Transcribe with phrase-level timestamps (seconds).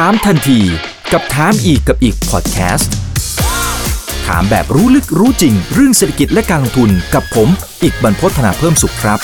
[0.00, 0.60] ถามทันที
[1.12, 2.92] กับถามอีกกับอีกพอดแคสต์
[4.26, 7.48] ถามแบบรู้ลึกรู้จริง เรื่องเศรษฐกิจและการลงทุนกับผม
[7.82, 9.18] อีกบรรพฒนาเพิ่มสุขครับ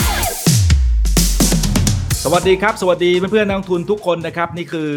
[2.24, 4.90] สวัสดีครับ สวัสดีเพื่อนๆนักลงทุนทุกคนนะครับ นี่คือ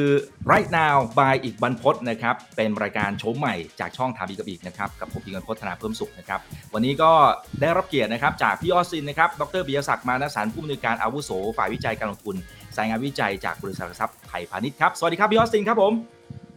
[0.51, 6.39] right now by อีกบรรพฒนะครับ เป็นรายการโฉมใหม่จากช่องถามอีกกับอีกนะครับกับผมอีกบรรพฒนาเพิ่มสุขนะครับ
[6.73, 7.11] วันนี้ก็
[7.61, 12.35] ได้รับเกียรตินะครับจากพี่ออสซินนะครับดรปิยศักดิ์มานะสารผู้อำนวยการอาวุโสฝ่ายวิจัยการลงทุน
[12.77, 15.93] สายงานวิจัยจากบริษัทหลักทรัพย์ไทยพาณิชย์ครับ สวัสดีครับพี่ออสซินครับผม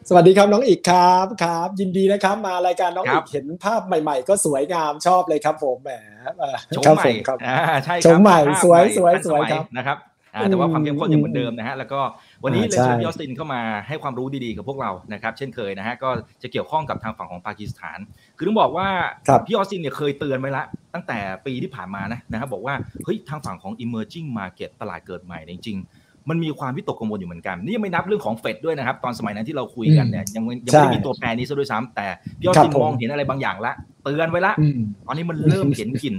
[0.09, 5.91] สวัสดีครับน้องอีกครับครับ ยินดีนะครับมารายการน้องครัอีบกเห็นภาพใหม่ ๆ ก็สวยงามชอบเลยครับผมแหม
[6.39, 9.99] เอ่อโฉมครับใหผม่มครับอ่าใช่ครับโฉมใหม่ภาพสวยใหม่สวยทันสวยมัครับนะครับ
[10.35, 12.01] อ่าแต่ว่าความเข้มข้นยังเหมือนเดิมนะฮะแล้วก็
[12.45, 16.11] วันนี้อ่าเลยเชิญใช่พี่ออสตินเข้ามาให้ความรู้ดีๆกับพวกเรานะครับ เช่นเคยนะฮะก็
[16.43, 17.99] จะเกี่ยวข้องกับทางฝั่งของปากีสถาน
[18.37, 18.89] คือต้องบอกว่า
[19.29, 22.75] ครับพี่ออสตินเนี่ยเคยเตือนไว้ละ ตั้งแต่ปีที่ผ่านมานะนะครับบอกว่า
[23.05, 32.07] เฮ้ยทางฝั่งของ emerging market ตลาดเกิดใหม่เนี่ยจริงๆ มันมีความวิตกกังวลอยู่เหมือนกัน นี่ยังไม่นับเรื่องของเฟดด้วยนะครับ ตอนสมัยนั้นที่เราคุยกันเนี่ยยังไม่ยังไม่ได้มีตัวแปรนี้ซะด้วยซ้ำแต่
[32.39, 33.73] พี่ออสตินครับผมมองเห็นอะไรบางอย่างละ
[34.05, 36.15] เตือนไว้ละอืมตอนนี้มันเริ่มเห็นกลิ่น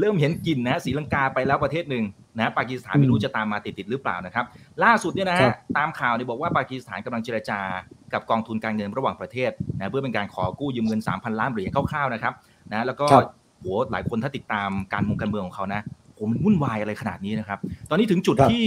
[0.00, 2.04] เริ่มเห็นกลิ่นนะศรีลังกาไปแล้วประเทศหนึ่ง
[2.38, 4.44] นะปากีสถานอืมไม่รู้จะตามมาติดๆหรือเปล่านะครับ
[4.84, 7.60] ล่าสุดเนี่ยนะครัฮะบตามข่าวเนี่ยบอกว่าปากีสถานกำลังเจรจา
[8.12, 12.32] กับกองทุนการเงินระหว่างประเทศนะเพื่อเป็นการขอกู้ยืมเงิน 3,000 ล้านเหรียญคร่าวๆนะครับ
[12.72, 13.24] นะแล้วก็ครับ
[13.60, 15.80] โหหลายคนถ้าติดตามการเมืองการเมืองของเขานะ
[16.14, 17.58] โหมันวุ่นวายอะไรขนาดนี้นะครับ
[17.90, 18.64] ตอนนี้ถึงจุดครับที่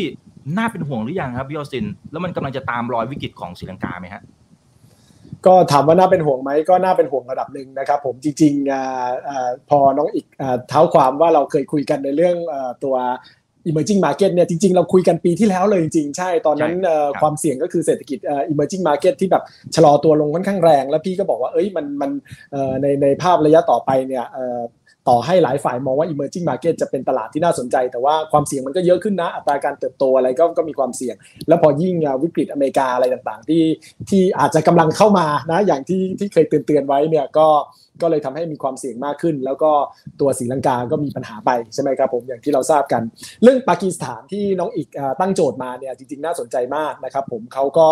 [0.57, 4.23] น่าเป็นห่วงหรือยังครับพี่ออสติน แล้วมันกำลังจะตามรอยวิกฤตของศรีลังกาไหมฮะ
[5.45, 12.95] ก็ถามว่าน่าเป็นห่วงไหมก็น่าเป็นห่วงระดับหนึ่งนะครับ ผมจริงๆอ่าอ่าพอน้องอีกอ่าเท้าความว่าเราเคยคุยกันในเรื่องอ่าตัว
[13.69, 19.43] emerging market เนี่ยจริงๆ เราคุยกันปีที่แล้วเลยจริงๆ ใช่ตอนนั้นใช่เอ่อครับความเสี่ยงก็คือเศรษฐกิจเอ่อ emerging market ที่แบบ
[19.75, 22.11] ชะลอตัวลงค่อนข้างแรง แล้วพี่ก็บอกว่าเอ้ยมันมัน
[22.51, 24.61] เอ่อในในภาพระยะต่อไปเนี่ยเอ่อ
[25.09, 31.15] ต่อให้หลายฝ่ายมองว่า emerging market จะเป็นตลาดที่น่าสนใจ แต่ว่าความเสี่ยงมันก็เยอะขึ้นนะ อัตราการเติบโตอะไรก็ก็มีความเสี่ยง
[31.47, 33.63] แล้วพอยิ่งวิกฤตอเมริกาอะไรต่างๆ ที่
[34.09, 37.47] ที่อาจจะกำลังเข้ามานะอย่างที่ที่เคยเตือนๆไว้เนี่ยก็
[38.01, 39.71] ก็เลยทำให้มีความเสี่ยงมากขึ้น แล้วก็
[40.21, 43.01] ตัวศรีลังกาก็มีปัญหาไปใช่ไหมครับผมอย่างที่เราทราบกัน
[43.43, 44.87] เรื่องปากีสถานที่น้องอีก
[45.21, 47.89] ตั้งโจทย์มาเนี่ยจริงๆน่าสนใจมากนะครับผมเขาก็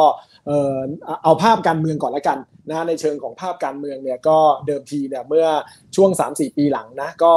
[0.47, 0.78] เออ
[1.24, 2.38] เอาภาพการเมืองก่อนละกัน
[2.69, 4.38] นะในเชิงของภาพการเมืองเนี่ยก็
[4.68, 5.47] เดิมทีเนี่ยเมื่อ
[5.96, 7.34] ช่วง 3-4 ปีหลังนะก็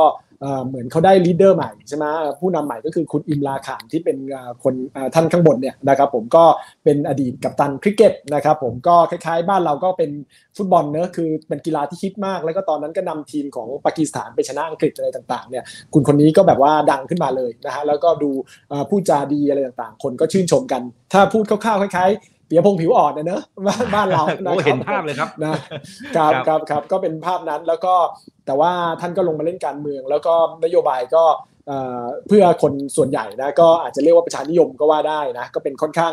[0.66, 2.04] เหมือนเขาได้ leader ใหม่ใช่ไหม
[2.41, 4.16] ผู้นำใหม่ก็คือคุณอิมรานข่านที่เป็น
[4.64, 4.74] คน
[5.14, 6.44] ท่านข้างบนเนี่ยนะครับผมก็
[6.84, 10.10] เป็นอดีตกัปตันคริกเก็ตนะครับผมก็คล้ายๆ บ้านเราก็เป็น
[10.56, 18.30] ฟุตบอลเนอะคือเป็นกีฬาที่ฮิตมาก แล้วก็ตอนนั้นก็นำทีมของปากีสถานไปชนะอังกฤษอะไรต่างๆเนี่ยคุณคนนี้ก็แบบว่าดังขึ้นมาเลยนะฮะแล้วก็ดู
[18.68, 20.82] เอ่อพูดจาดีอะไรต่างๆ คนก็ชื่นชมกัน
[21.12, 25.51] ถ้าพูดคร่าวๆคล้ายๆ เปียพงษ์ผิวอ่อนนะเนอะบ้านบ้านเรานะโอ้ครับเห็นภาพเลยครับนะ
[26.17, 27.95] ครับครับครับครับก็เป็นภาพนั้นแล้วก็
[28.47, 30.34] แต่ว่าท่านก็ลงมาเล่นการเมือง แล้วก็
[30.65, 31.25] นโยบายก็
[32.28, 36.12] เพื่อคนส่วนใหญ่นะก็อาจจะเรียกว่าประชานิยมก็ว่าได้นะก็เป็นค่อนข้าง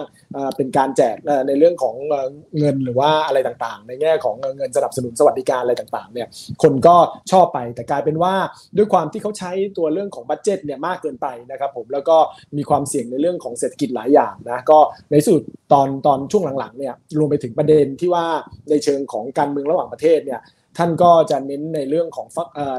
[0.57, 2.27] เป็นการแจกในเรื่องของเอ่อ
[2.59, 6.27] เงินหรือว่าอะไรต่างๆ ในแง่ของเงินสนับสนุนสวัสดิการอะไรต่างๆเนี่ย
[6.63, 6.95] คนก็
[7.31, 8.33] ชอบไปแต่กลายเป็นว่า
[8.77, 12.17] ด้วยความที่เขาใช้ตัวเรื่องของบัตเจ็ตเนี่ยมากเกินไปนะครับผมแล้วก็
[12.57, 14.79] มีความเสี่ยงในเรื่องของเศรษฐกิจหลายอย่างนะก็
[15.11, 15.41] ในสุด
[15.73, 18.25] ตอนตอนช่วงหลังๆเนี่ยรวมไปถึงประเด็นที่ว่า
[18.69, 20.41] ในเชิงของการเมืองระหว่างประเทศเนี่ย
[20.77, 22.27] ท่านก็จะเน้นในเรื่องของ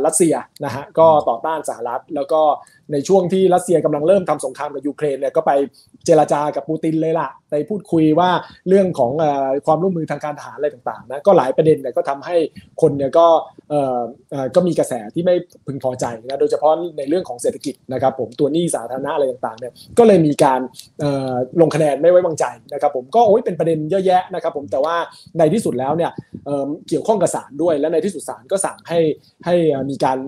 [0.06, 0.34] รัสเซีย
[0.64, 2.42] นะฮะก็ต่อต้านสหรัฐแล้วก็
[2.92, 5.52] ในช่วงที่รัสเซียกำลังเริ่มทำสงครามกับยูเครนเนี่ยก็ไป
[6.06, 8.30] เจรจากับปูตินเลยล่ะไปพูดคุยว่า
[8.68, 9.24] เรื่องของอ
[9.66, 12.36] ความร่วมมือทางการทหารอะไรต่างๆนะก็หลายประเด็นเนี่ยก็ทำให้
[12.82, 13.26] คนเนี่ยก็
[14.54, 15.34] ก็มีกระแสที่ไม่
[15.66, 20.60] พึงพอใจนะโดยเฉพาะในเรื่องของเศรษฐกิจนะครับผมตัวหนี้สาธารณะอะไรต่างๆเนี่ยก็เลยมีการ
[21.60, 24.96] ลงคะแนนไม่ไว้วางใจนะครับผมก็โอ้ยเป็นประเด็นเยอะแยะนะครับผมแต่ว่า
[25.38, 26.10] ในที่สุดแล้วเนี่ย
[26.88, 29.00] เกี่ยวข้องกับศาลด้วยและในที่สุดศาลก็สั่งให้
[29.44, 29.54] ให้
[29.90, 30.18] มีการ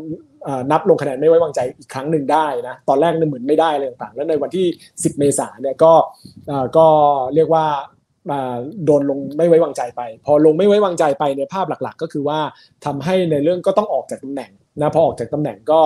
[0.70, 5.92] นับลงคะแนนไม่ไว้วางใจอีกครั้งหนึ่งได้นะตอนแรกเนี่ยเหมือนไม่ได้อะไรต่างๆ แล้วในวันที่ 10 เมษายนเนี่ยก็
[6.76, 6.86] ก็
[7.34, 7.66] เรียกว่า
[8.84, 12.38] โดนลงไม่ไว้วางใจไป พอลงไม่ไว้วางใจไปในยภาพหลักๆ ก็คือว่า
[12.84, 15.80] ทำให้ในเรื่องก็ต้องออกจากตำแหน่งนะพอออกจากตำแหน่งก็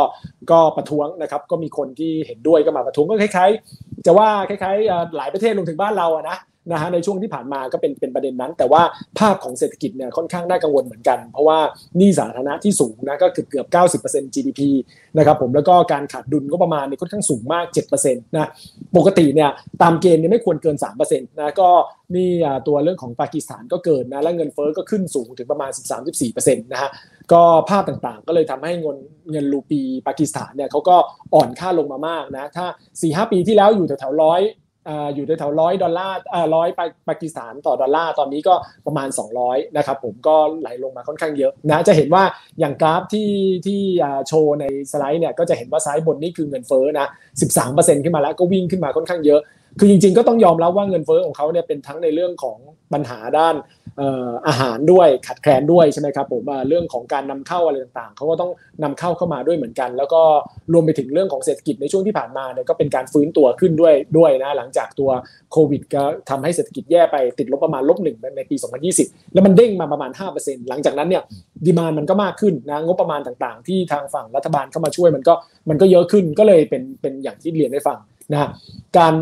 [0.50, 6.37] ก็ประท้วงนะครับก็มีคนที่เห็นด้วยก็มาประท้วงก็คล้ายๆ จะว่าคล้ายๆหลายประเทศรวมถึงบ้านเราอะนะ
[6.72, 8.83] นะฮะในช่วงที่ผ่านมาก็เป็นเป็นประเด็นนั้น แต่ว่า
[9.18, 11.59] ภาพของเศรษฐกิจเนี่ยค่อนข้างน่ากังวลเหมือนกัน เพราะว่า
[11.98, 14.60] นี้สาธารณะที่สูงนะก็เกือบเกือบ 90% GDP
[15.18, 17.65] นะครับผมแล้วก็การขาดดุลก็ประมาณเนี่ยค่อนข้างสูงมาก
[17.97, 18.50] 7%นะ
[18.97, 19.50] ปกติเนี่ย
[19.83, 21.68] ตามเกณฑ์เนี่ยไม่ควรเกิน 3%นะก็
[22.15, 22.30] นี่
[22.68, 25.71] ตัวเรื่องของปากีสถานก็เกินนะและเงินเฟ้อก็ขึ้นสูงถึงประมาณ
[26.12, 26.91] 13-14%นะฮะ
[27.33, 28.98] ก็ภาพต่างๆ ก็เลยทำให้เงิน
[29.30, 30.97] เงินรูปีปากีสถานเนี่ยเขาก็
[31.34, 32.66] อ่อนค่าลงมามากนะถ้า
[33.27, 34.41] 4-5 ปีที่แล้วอยู่แถวๆร้อย
[35.15, 36.18] อยู่แถวร้อยดอลลาร์
[36.54, 36.68] ร้อย
[37.09, 38.54] ปากีสถานต่อดอลลาร์ตอนนี้ก็
[38.86, 39.09] ประมาณ
[39.42, 42.24] 200นะครับผมก็ไหลลงมาค่อนข้างเยอะนะจะเห็นว่า
[42.60, 43.30] อย่างกราฟที่
[43.66, 43.80] ที่
[44.28, 47.06] โชว์ในสไลด์เนี่ยก็จะเห็นว่าซ้ายบนนี่คือเงินเฟ้อนะ
[47.54, 49.41] 13%ขึ้นมาแล้วก็วิ่งขึ้นมาค่อนข้างเยอะ
[49.78, 52.59] คือจริงๆก็ต้องยอมรับว่าเงินเฟ้อของเขาเนี่ยเป็นทั้งในเรื่องของ
[52.92, 53.57] ปัญหาด้าน
[54.48, 58.51] อาหารด้วยขัดแคลนด้วยใช่ไหมครับผมเรื่องของการนำเข้าอะไรต่างๆเขาก็ต้อง
[58.83, 60.22] นำเข้าเข้ามาด้วยเหมือนกัน แล้วก็
[60.72, 65.10] รวมไปถึงเรื่องของเศรษฐกิจในช่วงที่ผ่านมาเนี่ยก็เป็นการฟื้นตัวขึ้นด้วยด้วยนะหลังจากตัว
[65.53, 68.57] โควิดก็ทำให้เศรษฐกิจแย่ไปติดลบประมาณลบหนึ่งในปี
[68.95, 70.10] 2020 แล้วมันเด้งมาประมาณ
[70.41, 71.22] 5%หลังจากนั้นเนี่ย
[71.66, 75.34] ดีมานมันก็มากขึ้นนะงบประมาณต่างๆ ที่ทางฝั่งรัฐบาลเข้ามาช่วยมันก็
[75.71, 77.98] มันก็เยอะขึ้นก็เลยเป็นเป็นอย่างที่เรียนให้ฟัง
[78.33, 78.48] นะ
[78.98, 79.15] การ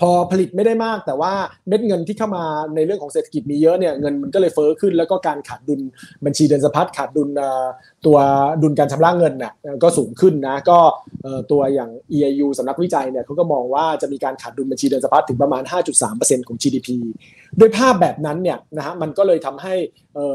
[0.00, 1.32] พอผลิตไม่ได้มากแต่ว่า
[1.68, 2.44] เม็ดเงินที่เข้ามา
[2.76, 5.80] ในเรื่องของเศรษฐกิจมีเยอะเนี่ยเงินมันก็เลยเฟ้อขึ้น แล้วก็การขาดดุล
[6.24, 7.28] บัญชีเดินสะพัดขาดดุล
[8.06, 8.18] ตัว
[8.62, 9.52] ดุลการชำระเงินน่ะ
[9.82, 10.78] ก็สูงขึ้นนะก็
[11.50, 15.62] ตัวอย่าง EIU สำนักวิจัยเนี่ยเขาก็มองว่าจะมีการขาดดุลบัญชีเดินสะพัดถึงประมาณ
[16.06, 16.88] 5.3%ของ GDP
[17.60, 19.74] ด้วยภาพแบบนั้นเนี่ยนะฮะมันก็เลยทำให้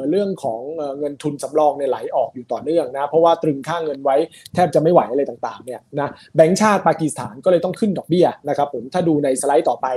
[0.09, 0.61] เรื่องของ
[0.99, 4.15] เงินทุนสำรองเนี่ยไหลออกอยู่ต่อเนื่องนะเพราะว่าตรึงค่าเงินไว้
[4.53, 9.87] แทบจะไม่ไหวอะไรต่างๆเนี่ยนะแบงก์ชาติปากีสถานก็เลยต้องขึ้นดอกเบี้ยนะครับผมถ้าดูในสไลด์ต่อไป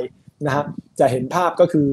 [0.47, 0.65] นะฮะ
[1.01, 1.89] จะเห็นภาพก็คือ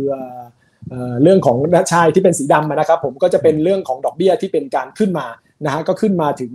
[1.23, 1.57] เรื่องของ
[1.93, 5.27] ชายที่เป็นสีดำนะครับผมก็จะเป็นเรื่องของดอกเบี้ยที่เป็นการขึ้นมา
[5.65, 6.51] นะฮะก็ขึ้นมาถึง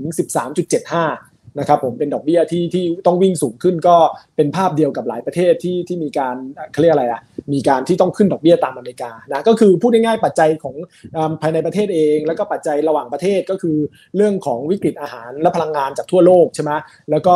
[0.70, 3.96] 13.75 นะครับผมเป็นดอกเบี้ยที่ที่ต้องวิ่งสูงขึ้นก็
[4.36, 6.36] เป็นภาพเดียวกับหลายประเทศที่ที่มีการ
[6.72, 7.20] เขาเรียกอะไรอะ
[7.52, 10.74] มีการที่ต้องขึ้นดอกเบี้ยตามอเมริกานะก็คือพูดง่ายๆปัจจัยของ
[11.40, 13.76] ภายในประเทศเอง แล้วก็ปัจจัยระหว่างประเทศก็คือ
[14.16, 16.72] เรื่องของวิกฤตอาหารและพลังงานจากทั่วโลกใช่ไหม
[17.10, 17.34] แล้วก็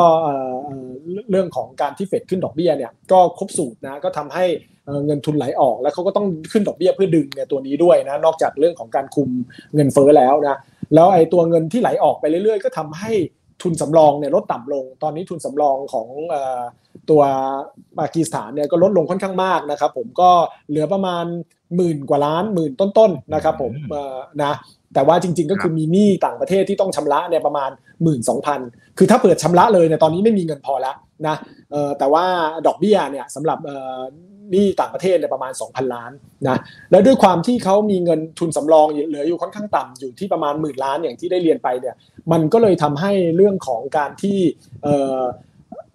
[1.30, 4.46] เรื่องของการที่เฟดขึ้นดอกเบี้ยเนี่ยก็ครบสูตรนะก็ทำให้
[5.06, 9.28] เงินทุนไหลออกแล้วเขาก็ต้องขึ้นดอกเบี้ยเพื่อดึงเนี่ยตัวนี้ด้วยนะนอกจากเรื่องของการคุม
[9.74, 10.58] เงินเฟ้อแล้วนะ
[10.94, 13.12] แล้วไอ้ตัวเงินที่ไหลออกไปเรื่อยๆ ก็ทำให้
[13.62, 16.08] ทุนสำรองเนี่ยลดต่ำลง ตอนนี้ทุนสำรองของ
[17.10, 17.22] ตัว
[17.98, 20.30] ปากีสถานเนี่ยก็ลดลงค่อนข้างมากนะครับ ผมก็
[20.68, 21.24] เหลือประมาณ
[21.76, 23.72] หมื่นกว่าล้านหมื่นต้นๆนะครับ ผม
[24.42, 24.52] นะ
[24.94, 30.96] แต่ว่าจริง ๆ ก็คือมีหนี้ต่างประเทศที่ต้องชำระเนี่ยประมาณ 1 2 0 0 0 คือถ้าเปิดชำระเลยเนี่ยตอนนี้ไม่มีเงินพอแล้ว
[31.26, 31.36] นะ
[31.98, 32.24] แต่ว่า
[32.66, 33.58] ดอกเบี้ยเนี่ยสำหรับ
[34.50, 36.12] หนี้ต่างประเทศเนี่ยประมาณ 2,000 ล้าน
[36.48, 36.58] นะ
[36.90, 41.94] แล้วด้วยความที่เขามีเงินทุนสำรองเหลืออยู่ค่อนข้างต่ำอยู่ที่ประมาณหมื่นล้านอย่างที่ได้เรียนไปเนี่ย
[42.32, 44.38] มันก็เลยทำให้เรื่องของการที่
[44.82, 45.22] เออ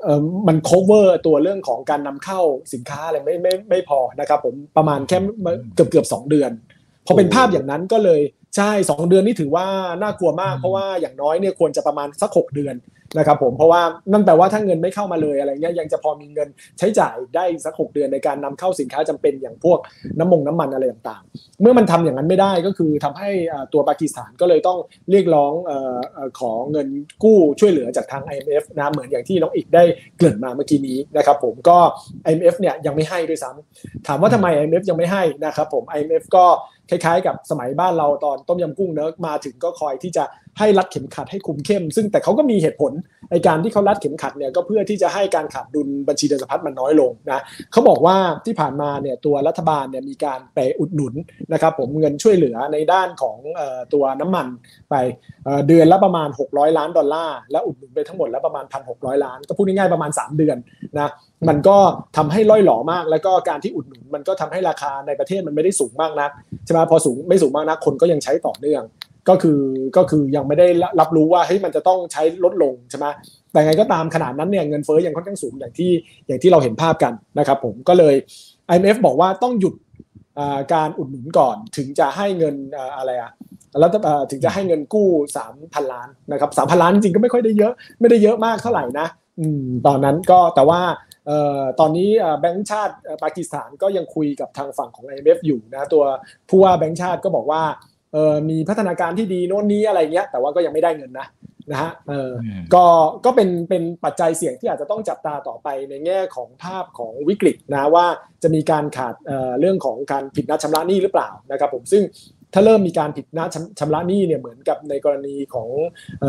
[0.04, 2.40] เออมัน cover ตัวเรื่องของการนำเข้า
[2.74, 5.18] สินค้าอะไรไม่ไม่ไม่พอนะครับผมประมาณแค่
[5.76, 6.52] เกือบเกือบสองเดือน
[7.06, 8.22] พอเป็นภาพอย่างนั้นก็เลย
[8.58, 9.68] ใช่สองเดือนนี่ถือว่า
[10.02, 12.76] น่ากลัวมาก เพราะว่าอย่างน้อยเนี่ยควรจะประมาณสักหกเดือน
[13.18, 13.82] นะครับผมเพราะว่า
[14.12, 16.48] นั่นแปลว่าถ้าเงินไม่เข้ามาเลยอะไรเงี้ยยังจะพอมีเงิน
[16.80, 19.80] ใช้จ่ายได้สักหกเดือนในการนำเข้าสินค้าจำเป็นอย่างพวก
[20.20, 23.30] น้ำมงน้ำมันอะไรต่างๆ เมื่อมันทำอย่างนั้นไม่ได้ก็คือทำให้
[23.74, 24.78] ตัวปากีสถานก็เลยต้อง
[25.12, 25.54] เรียกร้อง
[26.40, 26.88] ขอเงิน
[27.24, 29.84] กู้ช่วยเหลือจากทาง IMF นะเหมือนอย่างที่น้องอีกได้
[30.18, 31.78] เกริ่นมาเมื่อกี้นี้นะครับผมก็
[32.30, 36.46] IMF เนี่ยยังไม่ให้ด้วยซ้ำถามว่าทำไม IMF ยังไม่ให้นะครับผม IMF ก็
[36.90, 40.24] คล้ายๆ กับสมัยบ้านเราตอนต้มยำกุ้งเนิร์กมาถึงก็คอยที่จะ
[40.60, 42.92] ให้รัดเข็มขัดให้คุมเข้ม ซึ่งแต่เขาก็มีเหตุผล
[43.32, 47.42] ในการที่เขารัดเข็มขัดเนี่ยก็เพื่อที่จะให้การขาดดุลบัญชีเดินสะพัดมันน้อยลงนะ
[47.72, 48.16] เขาบอกว่า
[48.46, 51.14] ที่ผ่านมาเนี่ยตัวรัฐบาลเนี่ยมีการไปอุดหนุน
[51.54, 53.38] นะครับผมเงินช่วยเหลือในด้านของ
[53.94, 54.48] ตัวน้ำมัน
[54.90, 54.96] ไป
[55.68, 60.58] เดือนละประมาณ 600 ล้านดอลลาร์และอุดหนุนไปทั้งหมดแล้วประมาณ 1,600 ล้าน ก็พูดง่ายๆประมาณ 3 เดือน
[60.96, 61.12] นะ
[61.50, 61.78] มันก็
[62.18, 66.32] ทำให้ล่อยหลอมาก แล้วก็การที่อุดหนุนมันก็ทำให้ราคาในประเทศมันไม่ได้สูงมากนัก
[66.66, 68.84] ใช่ไหมพอสูงไม่สูงมากนักคนก็ยังใช้ต่อเนื่อง
[69.30, 69.60] ก็คือ
[69.98, 70.68] ก็คือยังไม่ได้
[71.00, 73.06] รับรู้ว่าเฮ้ยมันจะต้องใช้ลดลงใช่ไหม
[73.52, 75.92] แต่ไงก็ตามขนาดนั้นเนี่ยเงินเฟ้อยังค่อนข้างสูงอย่างที่
[76.28, 78.16] อย่างที่เราเห็นภาพกันนะครับผมก็เลย
[78.74, 79.74] IMF บอกว่าต้องหยุด
[80.74, 82.56] การอุดหนุนก่อนถึงจะให้เงิน
[82.98, 83.32] อะไรอะ
[83.80, 83.90] แล้ว
[84.32, 89.08] ถึงจะให้เงินกู้สามพันล้านนะครับสามพันล้านจริงก็ไม่ค่อยได้เยอะไม่ได้เยอะมากเท่าไหร่นะ
[89.88, 90.82] ตอนนั้นก็แต่ว่า
[91.80, 96.04] ตอนนี้แบงก์ชาติปากีสถานก็ยังคุยกับทางฝั่งของ IMF อยู่นะตัว
[96.50, 97.62] ผู้ว่าแบงก์ชาติก็บอกว่า
[98.14, 101.28] เออมีพัฒนาการที่ดีโน่นนี้อะไรเงี้ยแต่ว่าก็ยังไม่ได้เงินนะ
[101.72, 102.32] นะฮะเออ
[102.74, 102.86] ก็
[103.26, 108.06] ก็เป็นเป็นปัจจัยเสี่ยงที่อาจจะต้องจับตาต่อไปในแง่ของภาพของวิกฤตนะว่า
[108.44, 112.04] จะมีการขาดเอ่อเรื่องของการผิดนัดชำระหนี้หรือเปล่านะครับผมซึ่ง
[112.54, 113.48] ถ้าเริ่มมีการผิดนัด
[113.80, 115.70] ชำระหนี้เนี่ยเหมือนกับในกรณีของ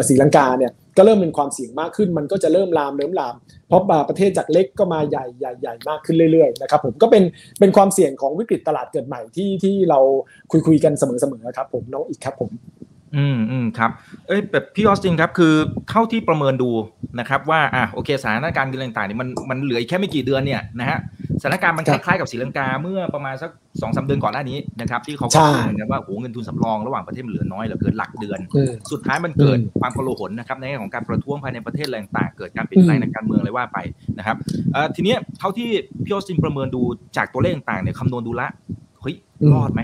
[0.09, 3.35] ศรีลังกาเนี่ยก็เริ่มเป็นความเสี่ยงมากขึ้น มันก็จะเริ่มลามเริ่มลาม
[3.69, 7.25] เพราะประเทศจากเล็กก็มาใหญ่ใหญ่ใหญ่มากขึ้นเรื่อยๆนะครับผมก็เป็น
[7.61, 10.01] เป็นความเสี่ยงของวิกฤตตลาดเกิดใหม่ที่ที่เรา
[10.51, 12.51] คุยคุยกันเสมอๆครับผมน้องอีกครับผม
[13.17, 13.91] อืมอืมครับ
[14.29, 15.55] เอ้ยแบบพี่ออสตินครับคือ
[15.91, 16.71] เท่าที่ประเมินดู
[17.19, 20.99] นะครับ ว่าอะโอเคสถานการณ์เงินต่างๆนี่มันมันเหลือแค่ไม่กี่เดือนเนี่ยนะฮะ
[21.41, 23.51] สถานการณ์มันคล้ายๆกับศรีลังกาเมื่อประมาณสัก
[23.83, 28.41] สองสาเดือนก่อนหน้านี้นะครับ ที่เขาก็พูดเหมือนกันว่าโอ้เงินทุนสำรองระหว่างประเทศมันเหลือน้อยเหลือเกินหลักเดือน
[28.93, 33.79] สุดท้ายมันเกิดความกโลหนนะครับในแง่ของการประท้วงภายในประเทศอะไรต่างๆเกิดการเปลี่ยนแปลงในการเมืองอะไรว่าไป
[34.19, 34.37] นะครับ
[34.73, 35.69] เอ่อทีนี้เท่าที่
[36.05, 36.83] พี่ออสตินประเมินดู
[37.17, 38.49] จากตัวเลขต่างๆเนี่ยคำนวณดูละ
[39.05, 39.17] เฮ้ย
[39.53, 39.83] รอดไหม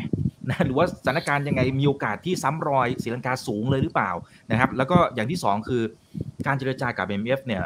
[0.48, 4.10] นะหรือว่าสถานการณ์ยังไงมีโอกาสที่ซ้ำรอยศรีลังกาสูงเลยหรือเปล่า
[4.50, 5.82] นะครับ แล้วก็อย่างที่ 2 คือ
[6.46, 7.62] การเจรจากับ MF เนี่ย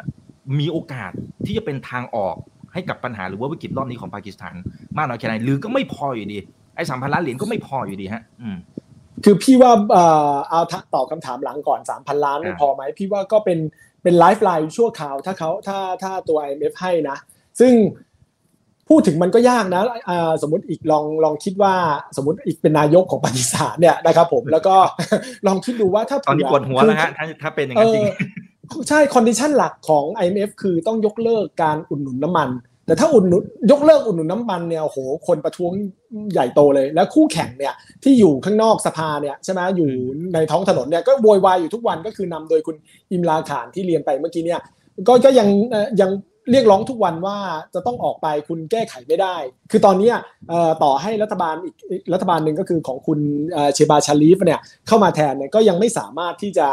[0.59, 1.11] มีโอกาส
[1.45, 2.35] ที่จะเป็นทางออก
[2.73, 4.55] ให้กับปัญหาหรือว่าวิกฤตรอบนี้ของปากีสถาน
[4.97, 6.39] มากน้อยแค่ไหนหรือก็ไม่พออยู่ดี
[6.75, 8.57] ไอ้สามพันล้านเหรียญก็ไม่พออยู่ดีฮะอืม
[9.23, 10.61] คือพี่ว่าเอ่อเอา
[10.95, 13.59] ตอบคำถามหลังก่อน3,000ล้านไม่พอไหมพี่ว่าก็เป็น
[14.03, 17.17] เป็นไลฟ์ไลน์ชั่วคราวถ้าเขาถ้าถ้าตัว IMF ให้นะ
[17.59, 17.73] ซึ่ง
[18.89, 21.73] พูดถึงมันก็ยากนะอ่าสมมติอีกลองลองคิดว่า
[22.17, 24.75] สมมติอีกเป็นนายกของปากีสถานเนี่ยนะครับผมแล้วก็
[25.47, 28.05] ลองคิดดูว่าถ้าตอนนี้ปวดหัวแล้วฮะถ้าถ้าเป็นอย่างนั้นจริง
[28.89, 32.49] ใช่คอนดิชันหลักของ IMF คือต้องยกเลิกการอุดหนุนน้ำมัน
[32.87, 35.71] แต่ถ้าอุดหนุนยกเลิกอุดหนุนน้ำมันเนี่ยโอ้โหคนประท้วง
[36.31, 37.73] ใหญ่โตเลย แล้วคู่แข่งเนี่ย
[38.03, 39.89] ที่อยู่ข้างนอกสภาเนี่ยใช่ไหมอยู่
[40.33, 42.75] ในท้องถนนเนี่ยก็โวยวายอยู่ทุกวันก็คือนำโดยคุณ
[43.11, 44.61] อิมราขานที่เรียนไปเมื่อกี้เนี่ย
[45.07, 45.47] ก็ก็ยัง
[46.01, 46.11] ยัง
[46.51, 47.37] เรียกร้องทุกวันว่า
[47.73, 49.35] จะต้องออกไปคุณแก้ไขไม่ได้
[49.71, 50.11] คือตอนนี้
[50.83, 51.75] ต่อให้รัฐบาลอีก
[52.13, 53.19] รัฐบาลหนึ่งก็คือของคุณ
[53.53, 56.67] เชบาชาลีฟเนี่ยเข้ามาแทนเนี่ยก็ยังไม่สามารถที่จะ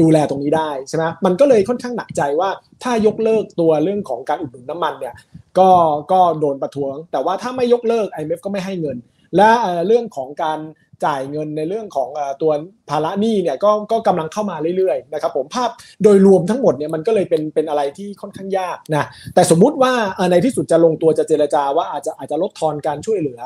[0.00, 2.50] ดูแลตรงนี้ได้ใช่ไหมมันก็เลยค่อนข้างหนักใจว่า
[2.82, 5.14] ถ้ายกเลิกตัวเรื่องของการอุดหนุนน้ำมันเนี่ย
[5.58, 5.70] ก็
[6.12, 8.96] ก็โดนประท้วง แต่ว่าถ้าไม่ยกเลิก IMF ก็ไม่ให้เงิน
[9.36, 9.50] และ
[9.86, 10.58] เรื่องของการ
[11.04, 12.08] จ่ายเงินในเรื่องของ
[12.42, 12.52] ตัว
[12.90, 15.70] ภาระหนี้เนี่ยก็ก็กำลังเข้ามาเรื่อยๆนะครับผมภาพ
[16.02, 19.04] โดยรวมทั้งหมดเนี่ยมันก็เลยเป็นเป็นอะไรที่ค่อนข้างยากนะ
[19.34, 19.92] แต่สมมุติว่า
[20.30, 23.40] ในที่สุดจะลงตัวจะเจรจาว่าอาจจะอาจจะลดทอนการช่วยเหลือ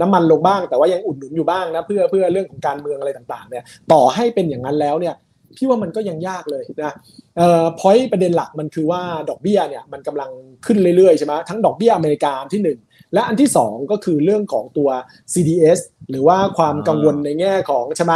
[0.00, 5.16] น้ำมันลงบ้าง แต่ว่ายังอุดหนุนอยู่บ้างนะเพื่อเพื่อเรื่องของการเมืองอะไรต่างๆเนี่ยต่อให้เป็นอย่างนั้นแล้วเนี่ย
[5.56, 6.94] พี่ว่ามันก็ยังยากเลยนะ
[7.36, 10.30] เอ่อพอยประเด็นหลักมันคือว่าดอกเบี้ยเนี่ยมันกำลัง
[10.66, 14.88] ขึ้นเรื่อยๆใช่ไหมทั้งดอกเบี้ยอเมริกาที่1 และอันที่ 2 ก็คือเรื่องของตัว
[15.32, 18.12] CDS หรือว่าความกังวลในแง่ของใช่ไหม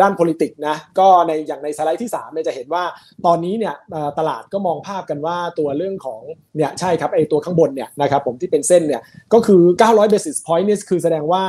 [0.00, 2.84] ด้าน p o l i t i c นะก็ในอย่างในสไลด์ที่3เนี่ยจะเห็นว่า
[3.26, 3.74] ตอนนี้เนี่ย
[4.18, 6.20] ตลาดก็มองภาพกันว่าตัวเรื่องของ
[6.56, 9.62] เนี่ยใช่ครับไอตัวข้างบนเนี่ยนะครับผมที่เป็นเส้นเนี่ยก็คือ
[9.92, 11.42] 900 basis point นี่คือแสดงว่า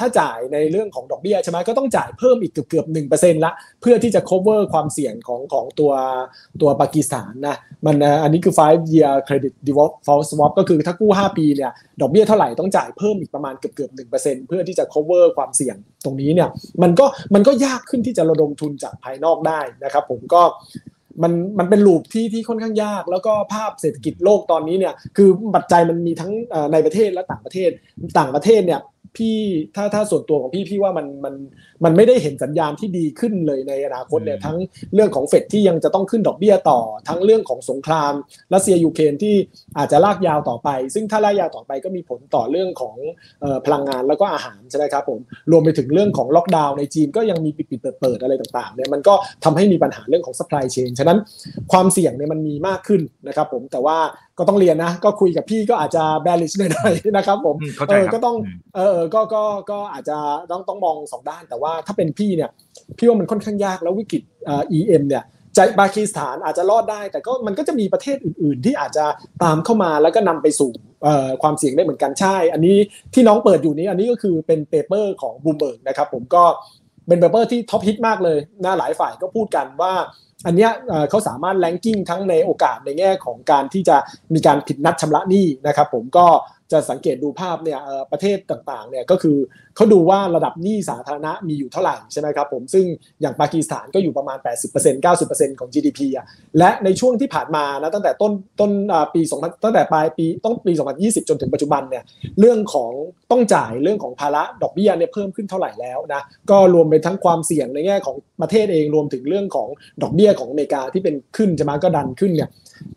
[0.00, 3.52] ถ้าจ่ายในเรื่องของดอกเบี้ยใช่ไหมก็ต้องจ่ายเพิ่มอีกเกือบเกือบหนึ่งเปอร์เซ็นต์ละ
[3.82, 5.92] เพื่อที่จะ cover ความเสี่ยงของของตัว
[6.60, 16.48] ตัวปากีสถานนะมันอันนี้คือ five year credit default swap ก็คือถ้ากู้ 5 ปีเนี่ยดอกเบี้ยเท่าไหร่ต้องจ่ายเพิ่มอีกประมาณเกือบเกือบหนึ่งเปอร์เซ็นต์เพื่อที่จะ cover ความเสี่ยงตรงนี้เนี่ย
[16.82, 20.42] มันก็มันก็ยากขึ้นที่จะระดมทุนจากภายนอกได้นะครับผมก็
[21.22, 26.32] มันมันเป็นลูปที่ที่ค่อนข้างยาก แล้วก็ภาพเศรษฐกิจโลกตอนนี้เนี่ยคือปัจจัยมันมีทั้ง
[26.72, 27.70] ในประเทศและต่างประเทศ
[28.18, 28.80] ต่างประเทศเนี่ย
[29.16, 29.36] พี่
[29.76, 31.34] ถ้าถ้าส่วนตัวของพี่พี่ว่ามันมัน
[31.84, 34.56] มันไม่ได้เห็นสัญญาณที่ดีขึ้นเลยในอนาคตเนี่ยทั้ง
[34.94, 38.12] เรื่องของเฟดที่ยังจะต้องขึ้นดอกเบี้ยต่อ ทั้งเรื่องของสงคราม
[38.54, 39.34] รัสเซียยูเครนที่
[39.78, 42.96] อาจจะลากยาวต่อไป ซึ่งถ้าลากยาวต่อไปก็มีผลต่อเรื่องของ
[43.66, 49.14] พลังงานแล้วก็อาหารใช่ไหมครับผมรวมไปถึงเรื่องของล็อกดาวน์ในจีนก็ยังมีปิดปิดเปิดเปิดอะไรต่างๆเนี่ยมันก็
[49.44, 51.18] ทำให้มีปัญหาเรื่องของ supply chain ฉะนั้น
[51.72, 53.98] ความเสี่ยงเนี่ยมันมีมากขึ้นนะครับผมแต่ว่า
[54.38, 57.56] ก็ต้องเรียนนะ ก็คุยกับพี่ก็อาจจะ bearish หน่อยๆนะครับผม
[57.88, 58.36] เออก็ต้อง
[58.76, 60.16] เออก็ก็ก็อาจจะ
[60.50, 62.50] ต้องต้องมองสองด้านแต่ว่าถ้าเป็นพี่เนี่ย
[62.98, 69.04] พี่ว่ามันค่อนข้างยากแล้ววิกฤต EM เนี่ยใจปากีสถานอาจจะรอดได้ แต่ก็มันก็จะมีประเทศอื่น ๆ ที่อาจจะ
[69.42, 70.70] ตามเข้ามาแล้วก็นำไปสู่
[71.42, 72.76] ความเสี่ยงได้เหมือนกันใช่ อันนี้
[73.14, 76.44] ที่น้องเปิดอยู่นี้อันนี้ก็คือเป็น paper ของบูมเบิร์กนะครับผมก็
[77.08, 79.92] เป็น paper ที่ top hit มากเลยนะหลายฝ่ายก็พูดกันว่า
[80.46, 80.68] อันนี้
[81.10, 83.96] เขาสามารถ ranking ทั้งในโอกาสในแง่ของการที่จะ
[84.34, 86.26] มีการผิดนัดชำระหนี้นะครับผมก็
[86.72, 87.80] จะสังเกตดูภาพเนี่ย
[88.12, 89.36] ประเทศต่างๆเนี่ยก็คือ
[89.76, 92.84] เขาดูว่าระดับหนี้สาธารณะมีอยู่เท่าไหร่ใช่ไหมครับผมซึ่ง
[93.20, 94.38] อย่างปากีสถานก็อยู่ประมาณ
[94.72, 96.26] 80% 90%ของ GDP อะ
[96.58, 98.70] และในช่วงที่ผ่านมานะตั้งแต่ต้นต้น
[99.14, 102.04] ปี2000ตั้งแต่ปลายปีต้องปี 2020 จนถึงปัจจุบันเนี่ย
[102.40, 102.92] เรื่องของ
[103.30, 109.68] ต้องจ่ายเรื่องของภาระดอกเบี้ยเนี่ยเพิ่มขึ้นเท่าไหร่แล้วนะก็รวมไปทั้งความเสี่ยงในแง่ของประเทศเองรวมถึงเรื่องของ
[110.02, 112.50] ดอกเบี้ยของอเมริกาที่เป็นขึ้นใช่ไหมก็ดันขึ้นเนี่ย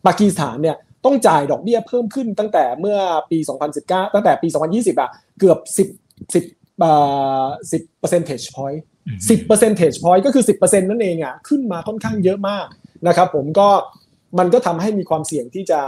[0.06, 2.98] ปากีสถานเนี่ยต้องจ่ายดอกเบี้ยเพิ่มขึ้นตั้งแต่เมื่อ
[3.32, 3.38] ปี
[3.76, 5.60] 2019 ตั้งแต่ปี 2020 อะ เกือบ
[6.34, 8.80] 10 10อ่า10 percentage point
[9.30, 12.66] 10 percentage point ก็คือ 10%นั่นเองอะขึ้นมาค่อนข้างเยอะมาก
[13.08, 13.70] นะครับผมก็
[14.40, 15.80] มันก็ทำให้มีความเสี่ยงที่จะ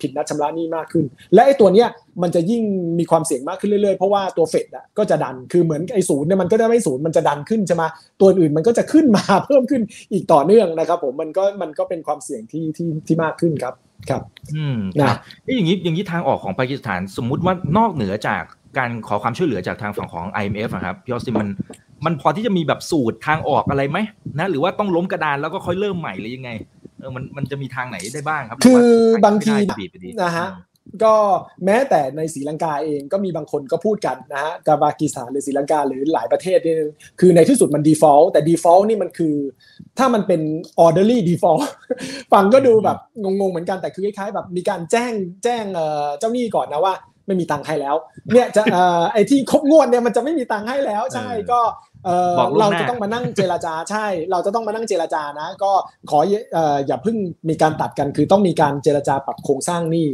[0.00, 1.88] ผิดนัดชำระหนี้มากขึ้น และไอ้ตัวเนี้ย
[2.22, 2.62] มันจะยิ่ง
[2.98, 7.82] มีความเสี่ยงมากขึ้นเรื่อยๆ เพราะว่าตัวเฟดอะก็จะดันคือเหมือนไอ้ศูนย์เนี่ยมันก็จะไม่ศูนย์มันจะดันขึ้นใช่ไหม
[8.20, 9.82] ตัวอื่นมันก็จะขึ้นมาเพิ่มขึ้น
[10.12, 13.74] อีกต่อเนื่องนะครับ ผมมันก็มันก็เป็นความเสี่ยงที่ที่ที่มากขึ้นครับ
[14.08, 14.22] ครับ
[14.54, 15.16] อืมนะ
[15.56, 18.42] อย่างนี้อย่างนี้ทางออกของปากีสถานสมมุติว่านอกเหนือจาก
[18.78, 21.48] การขอความช่วยเหลือจากทางฝั่งของ IMF นะครับพี่ออสติมัน
[22.04, 23.98] มันพอที่จะมีแบบสูตรทางออกอะไรไหม
[24.38, 26.50] นะหรือว่าต้องล้มกระดานแล้วก็ค่อยเริ่มใหม่หรือยังไง
[26.93, 28.94] เออมันมันจะมีทางไหนได้บ้างครับ คือ
[29.24, 29.54] บางที
[30.22, 30.48] นะฮะ
[31.04, 31.14] ก็
[31.64, 36.74] แม้แต่ในศรีลังกาเองก็มีบางคนก็พูดกันนะฮะกาบากีสถานหรือศรีลังกาหรือหลายประเทศนี่
[37.20, 39.34] คือในที่สุดมัน default แต่ default นี่มันคือ
[39.98, 40.40] ถ้ามันเป็น
[40.84, 41.62] orderly default
[42.32, 45.12] ฟังก็ดูแบบงงๆเหมือนกันแต่คือคล้ายๆแบบมีการแจ้ง
[45.44, 45.64] แจ้ง
[46.18, 46.94] เจ้าหนี้ก่อนนะว่า
[47.26, 47.96] ไม่มีตังค์ให้แล้ว
[48.32, 48.62] เนี่ยจะ
[49.12, 51.60] ไอ้ที่ครบงวดเนี่ยมันจะไม่มีตังค์ให้แล้ว ใช่ก็
[52.60, 55.72] เราจะต้องมานั่งเจรจาใช่ เราจะต้องมานั่งเจรจานะ ก็
[56.10, 56.18] ขอ
[56.86, 57.16] อย่าเพิ่ง
[57.48, 60.08] มีการตัดกันคือต้องมีการเจรจาปรับโครงสร้างหนี้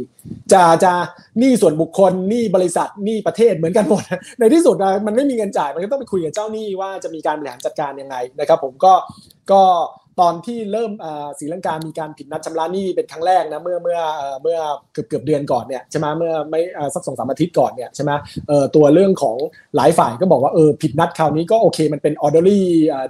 [0.53, 0.93] จะจะ
[1.39, 4.03] หนี้ส่วนบุคคลหนี้บริษัทหนี้ประเทศเหมือนกันหมด
[4.39, 4.75] ในที่สุด
[5.05, 8.93] มันไม่มีเงินจ่ายมันก็ต้องไปคุยกับเจ้าหนี้ว่าจะมีการบริหารจัดการยังไงนะครับ ผมก็
[9.51, 9.61] ก็
[10.21, 10.91] ตอนที่เริ่ม
[11.39, 13.99] ศรีลังกามีการผิดนัดชำระหนี้เป็นครั้งแรกนะเมื่อเมื่อ
[14.41, 14.57] เมื่อ
[14.93, 16.61] เกือบเกือบเดือนก่อนเนี่ยใช่ไหมเมื่อไม่
[16.95, 18.11] สักสองสามอาทิตย์ก่อนเนี่ยใช่ไหม
[18.75, 19.37] ตัวเรื่องของ
[19.75, 22.59] หลายฝ่ายก็บอกว่าเออผิดนัดคราวนี้ก็โอเคมันเป็น orderly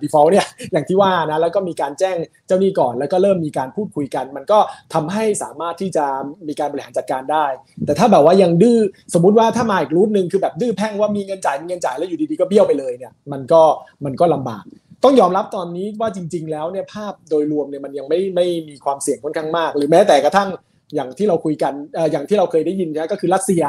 [0.01, 2.15] default เนี่ยอย่างที่ว่านะแล้วก็มีการแจ้ง
[2.48, 4.60] เจ้าหนี้ก่อน แล้วก็เริ่มมีการพูดคุยกัน มันก็
[4.94, 6.06] ทำให้สามารถที่จะ
[6.48, 7.46] มีการบริหารจัดการได้
[7.86, 8.77] แต่ถ้าแบบว่ายังดื้อ
[9.13, 13.62] สมมุติว่าถ้ามาอีก route หนึ่งคือแบบดื้อแพ่งว่ามีเงินจ่ายมีเงินจ่ายแล้วอยู่ดีๆก็เบี้ยวไปเลยเนี่ยมันก็
[14.06, 14.65] มันก็ลำบาก
[15.03, 20.50] ต้องยอมรับตอนนี้ว่าจริง ๆ แล้วเนี่ยภาพโดยรวมเนี่ยมันยังไม่ไม่มีความเสี่ยงค่อนข้างมาก หรือแม้แต่กระทั่ง
[20.96, 23.63] อย่างที่เราคุยกันเอ่ออย่างที่เราเคยได้ยินนะก็คือรัสเซีย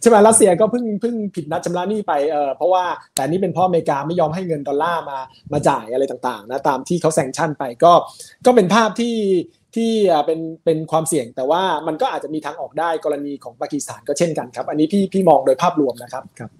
[0.00, 2.84] ใช่ไหมรัสเซียก็เพิ่งเพิ่งผิดนัดชำระหนี้ไปเออเพราะว่า
[3.14, 5.18] แต่นี่เป็นเพราะอเมริกาไม่ยอมให้เงินดอลลาร์มา
[5.52, 7.92] มาจ่ายอะไรต่างๆนะตามที่เขา sanction ไปก็
[8.46, 9.16] ก็เป็นภาพที่
[9.76, 9.92] ที่
[10.26, 16.50] เป็นเป็นความเสี่ยงแต่ว่ามันก็อาจจะมีทางออกได้กรณีของปากีสถานก็เช่นกันครับ อันนี้พี่พี่มองโดยภาพรวมนะครับครับ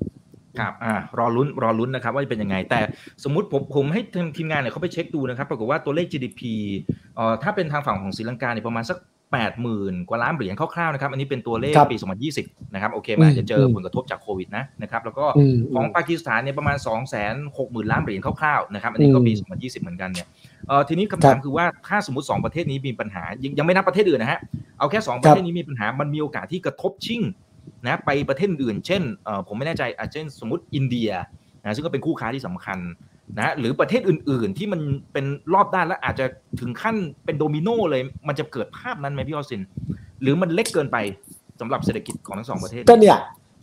[0.59, 2.80] ครับอ่ารอลุ้นรอลุ้นนะครับว่าจะเป็นยังไง แต่
[3.25, 4.00] สมมติผมผมให้
[4.37, 6.40] ทีมงานเนี่ยเขาไปเช็คดูนะครับปรากฏว่าตัวเลข GDP
[7.16, 8.99] เอ่อถ้าเป็นทางฝั่งของศรีลังกาเนี่ยประมาณสัก
[9.33, 11.97] แปดหมื่นกว่าล้านเหรียญคร่าวๆนะครับอันนี้เป็นตัวเลขปี
[12.35, 15.25] 2020 นะครับโอเคมันอาจจะเจอผลกระทบจากโควิดนะนะครับแล้วก็
[15.75, 17.00] ของปากีสถานเนี่ยประมาณ 2 6 0 0
[17.57, 20.26] 0 0 ล้านเหรียญคร่าวๆนะครับอันนี้ก็ปี 2020 เหมือนกันเนี่ย
[20.69, 23.23] เออทีนี้คำถามคือว่าถ้าสมมติ 2 ประเทศนี้มีปัญหา
[23.59, 24.40] ยังไม่นับประเทศอื่นนะฮะ
[24.78, 27.23] เอาแค่ 2 ประเทศนี้มีปัญหามันมีโอกาสที่กระทบชิ่ง
[27.87, 29.02] นะไปประเทศอื่น เช่น
[29.47, 31.11] ผมไม่แน่ใจอาจเช่นสมมติอินเดีย
[31.62, 32.79] นะซึ่งก็เป็นคู่ค้าที่สำคัญ
[33.38, 34.81] นะหรือประเทศอื่น ๆ ที่มัน
[35.12, 36.26] เป็นรอบด้านและอาจจะ
[36.61, 39.62] ถึงขั้นเป็นโดมิโนเลยมันจะเกิดภาพนั้นไหมพี่ออสิน
[40.23, 40.97] หรือมันเล็กเกินไป
[41.61, 43.19] สำหรับเศรษฐกิจของทั้งสองประเทศก็เนี่ย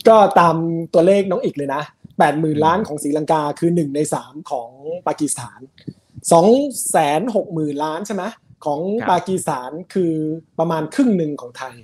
[0.08, 0.56] ก็ตาม
[0.94, 1.82] ตัวเลขน้องอีกเลยนะ
[2.18, 4.70] แปดหมื่นล้านของศรีลังกาคือหนึ่งในสามของ
[5.06, 5.60] ปากีสถาน
[6.32, 6.46] สอง
[6.90, 8.24] แสนหกหมื่นล้านใช่ไหม
[8.64, 10.12] ของปากีสถานคือ
[10.58, 11.74] ประมาณครึ่งหนึ่งของไทย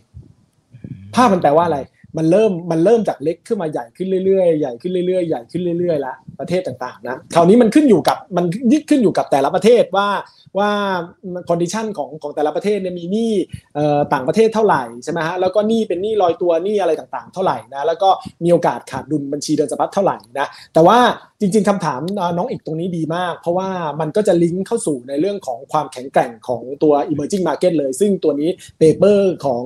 [1.15, 1.79] ภาพมันแปลว่าอะไร
[2.17, 10.09] มันเริ่มมันเริ่มจากเล็กขึ้นมาใหญ่ขึ้นเรื่อยๆ ใหญ่ขึ้นเรื่อยๆ ใหญ่ขึ้นเรื่อยๆละประเทศต่างๆนะคราวนี้มันขึ้นอยู่กับมันยึดขึ้นอยู่กับแต่ละประเทศว่า
[10.59, 10.71] ว่า
[11.49, 13.33] condition ของของแต่ละประเทศเนี่ยมีหนี้
[14.13, 18.09] ต่างประเทศเท่าไหร่ใช่ไหมฮะแล้วก็หนี้เป็นหนี้ลอยตัวหนี้อะไรต่างๆ เท่าไหร่นะแล้วก็
[18.45, 20.99] มีโอกาสขาดดุลบัญชีเดินสะพัดเท่าไหร่นะแต่ว่า
[21.41, 22.01] จริง ๆคำถาม
[22.37, 23.69] น้องอีกตรงนี้ดีมาก เพราะว่า
[24.01, 29.63] มันก็จะลิงก์เข้าสู่ในเรื่องของความแข็งแกร่งของตัว emerging market เลย ซึ่งตัวนี้ paper ของ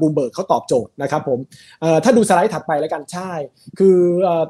[0.00, 1.38] บูมเบิร์กเขาตอบโจทย์นะครับผม
[2.04, 3.32] ถ้าดูสไลด์ถัดไปแล้วกันใช่
[3.78, 3.98] คือ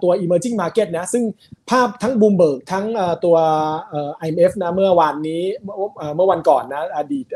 [0.03, 1.25] ตัว emerging market นะซึ่ง
[1.71, 2.87] ภาพทั้งบูมเบิร์กทั้ง
[3.25, 3.37] ตัว
[4.27, 5.43] IMF นะเมื่อวานนี้
[6.17, 7.27] เมื่อวันก่อนนะอดีต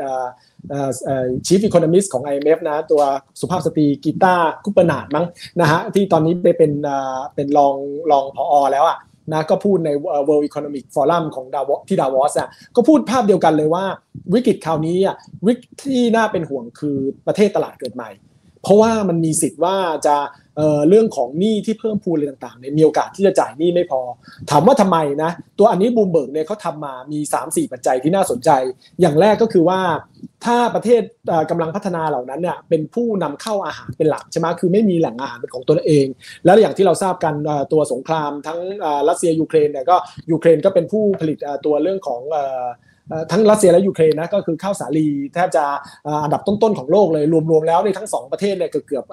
[1.46, 3.02] chief economist ของ IMF นะตัว
[3.40, 5.26] สุภาพสตรีกีตาคุปเปอร์นาดมั้ง
[5.60, 6.72] นะฮะที่ตอนนี้ไปเป็น
[7.34, 7.76] เป็นรอง
[8.10, 8.98] รองพออแล้วอะ
[9.32, 9.90] นะก็พูดใน
[10.28, 13.84] World Economic Forum ของดาวที่ดาวอสอะก็พูดภาพเดียวกันเลยว่า
[14.34, 18.10] วิกฤตคราวนี้อะวิกที่น่าเป็นห่วงคือประเทศตลาดเกิดใหม่
[18.62, 20.16] เพราะว่ามันมีสิทธิ์ว่าจะ
[20.88, 24.00] เรื่องของหนี้ที่เพิ่มพูนอะไรต่างๆเนี่ยมีโอกาสที่จะจ่ายหนี้ไม่พอ
[24.50, 28.50] ถามว่าทำไมนะ ตัวอันนี้บูมเบิร์กเนี่ยเขาทำมามี 3-4 ปัจจัยที่น่าสนใจ
[29.00, 29.80] อย่างแรกก็คือว่า
[30.44, 31.02] ถ้าประเทศ
[31.50, 36.06] กำลังพัฒนาเหล่านั้นเนี่ยเป็นผู้นำเข้าอาหารเป็นหลักใช่ไหมคือไม่มีแหล่งอาหารเป็นของตัวเอง
[36.44, 37.34] แล้วอย่างที่เราทราบกัน
[37.72, 38.58] ตัวสงครามทั้ง
[39.08, 39.96] รัสเซียยูเครนเนี่ยก็
[40.30, 42.20] ยูเครนก็เป็นผู้ผลิตตัวเรื่องของ
[43.30, 45.64] ทั้งรัสเซียและยูเครนนะก็คือข้าวสาลีแทบจะ
[46.24, 49.04] อันดับต้นๆของโลกเลยรวมๆแล้วในทั้งสองประเทศเนี่ยเกือบ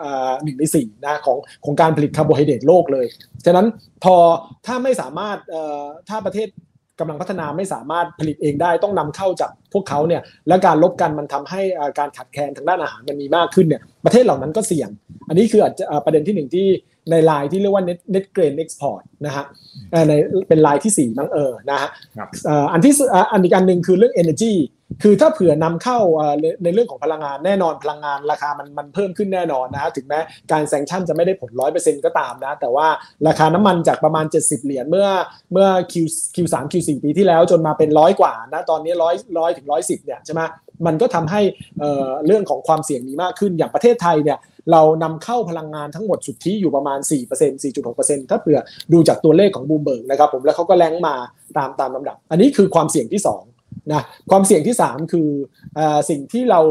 [0.43, 3.05] หนึ่งในสี่นะของของการผลิตคาร์โบไฮเดรตโลกเลย
[3.45, 3.67] ฉะนั้น
[4.03, 4.15] พอ
[4.65, 5.37] ถ้าไม่สามารถ
[6.09, 6.47] ถ้าประเทศ
[6.99, 11.61] กำลังพัฒนาไม่สามารถผลิตเองได้ต้องนำเข้าจาก พวกเขาเนี่ยและการรบกันมันทำให้
[11.99, 14.89] การขาดแคลนทางด้านอาหารมันมีมากขึ้นเนี่ยประเทศเหล่านั้นก็เสี่ยง
[15.27, 16.67] อันนี้คืออาจจะประเด็นที่หนึ่งที่
[17.11, 19.45] ในไลน์ที่เรียกว่า net net grain export นะฮะ
[20.07, 20.13] ใน
[20.47, 21.89] เป็นไลน์ที่4มั้งเออนะฮะ
[22.73, 22.93] อันที่
[23.31, 24.53] อันอีกอันหนึ่งคือเรื่อง energy
[25.03, 25.99] คือถ้าเผื่อนำเข้า
[26.63, 30.19] ในเรื่องของพลังงานแน่นอนพลังงานราคามันมันเพิ่มขึ้นแน่นอนนะถึงแม้
[30.51, 32.87] การแซงชั่นจะไม่ได้ผลร้อยเปอร์เซ็นต์ก็ตามนะ แต่ว่า
[33.27, 35.07] ราคาน้ำมันจากประมาณ 70 เหรียญเมื่อ
[35.51, 35.93] เมื่อ Q
[36.35, 40.41] Q3 Q4 ปีที่แล้วจนมาเป็นร้อยกว่านะตอนนี้ร้อยร้อยถึงร้อยสิบเนี่ยใช่ไหม
[40.85, 41.41] มันก็ทำให้
[42.25, 44.37] เรื่องของความเสี่ยงมีมากขึ้นอย่างประเทศไทยเนี่ย
[44.71, 48.59] เรานำเข้าพลังงานทั้งหมดสุทธิอยู่ประมาณ 4% 4.6%ถ้าเผื่อ
[48.93, 51.15] ดูจากตัวเลขของบูมเบิร์กนะครับผมแล้วเขาก็แรงมา
[51.57, 55.29] ตามตามลำดับ อันนี้คือความเสี่ยงที่ 2นะความเสี่ยงที่ 3 คือ
[55.77, 56.61] อสิ่งที่เรา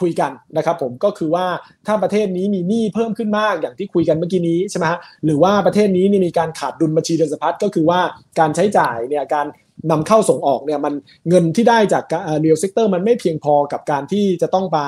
[0.00, 1.46] คุยกันนะครับผมก็คือว่า
[1.86, 8.00] ถ้าประเทศนี้มีหนี้เพิ่มขึ้นมากอย่างที่คุยกันเมื่อกี้นี้ใช่ไหมฮะหรือว่าประเทศนี้นี่มีการขาดดุลบัญชีเดินสะพัดก็คือว่า
[8.38, 9.46] การใช้จ่ายเนี่ยการ
[9.90, 10.94] นำเข้าส่งออกเนี่ยมัน
[11.28, 12.04] เงินที่ได้จาก
[12.40, 14.86] real sector มันไม่เพียงพอกับการที่จะต้องมา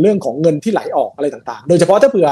[0.00, 2.28] เรื่องของเงินที่ไหลออกอะไรต่างๆ โดยเฉพาะถ้าเผื่อ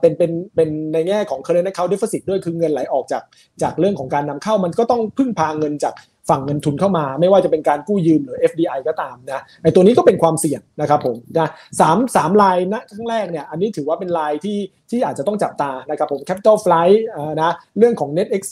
[0.00, 3.22] เป็นเป็นเป็นในแง่ของ current account deficit ด้วยคือเงินไหลออกจาก
[3.62, 5.94] จากเรื่องของการนำเข้ามันก็ต้องพึ่งพาเงินจาก
[6.28, 11.48] ฝั่งเงินทุนเข้ามา ไม่ว่าจะเป็นการกู้ยืมหรือ FDI ก็ตามนะไอตัวนี้ก็เป็นความเสี่ยงนะครับผมนะ
[11.80, 14.58] สามสามลายนะครั้งแรกเนี่ยอันนี้ถือว่าเป็นลายที่
[14.90, 17.00] ที่อาจจะต้องจับตานะครับผม capital flight
[17.42, 18.42] นะเรื่องของ net ex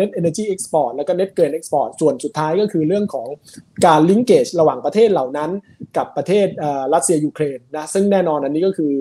[0.00, 3.28] net energy export แล้วก็ net grain export ส่วนสุดท้ายก็คือเรื่องของ
[3.86, 5.50] การ linkage ระหว่างประเทศเหล่านั้น
[5.96, 6.46] กับประเทศ
[6.94, 8.92] รัสเซียยูเครนนะซึ่งแน่นอนอันนี้ก็คือ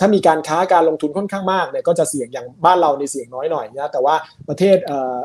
[0.00, 4.14] ถ้ามีการค้าการลงทุนค่อนข้างมากเนี่ยก็จะเสี่ยงอย่างบ้านเราในเสี่ยงน้อยหน่อยนะแต่ว่า
[4.48, 4.76] ประเทศ